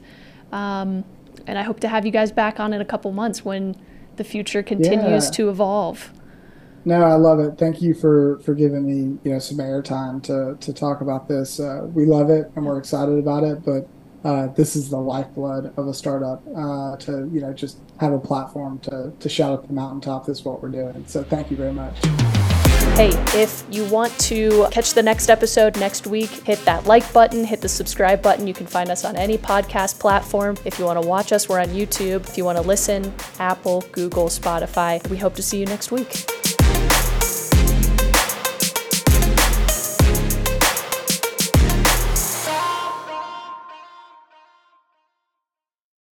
[0.54, 1.04] Um,
[1.48, 3.76] and I hope to have you guys back on in a couple months when
[4.18, 5.32] the future continues yeah.
[5.32, 6.12] to evolve.
[6.86, 7.58] No, I love it.
[7.58, 11.60] Thank you for for giving me you know some airtime to to talk about this.
[11.60, 13.88] Uh, we love it and we're excited about it, but
[14.24, 16.44] uh, this is the lifeblood of a startup.
[16.56, 20.26] Uh, to you know just have a platform to to shout at the mountaintop.
[20.26, 21.04] This is what we're doing.
[21.08, 22.57] So thank you very much.
[22.98, 27.46] Hey, if you want to catch the next episode next week, hit that like button,
[27.46, 28.48] hit the subscribe button.
[28.48, 30.58] You can find us on any podcast platform.
[30.66, 32.28] If you want to watch us, we're on YouTube.
[32.28, 35.08] If you want to listen, Apple, Google, Spotify.
[35.10, 36.57] We hope to see you next week.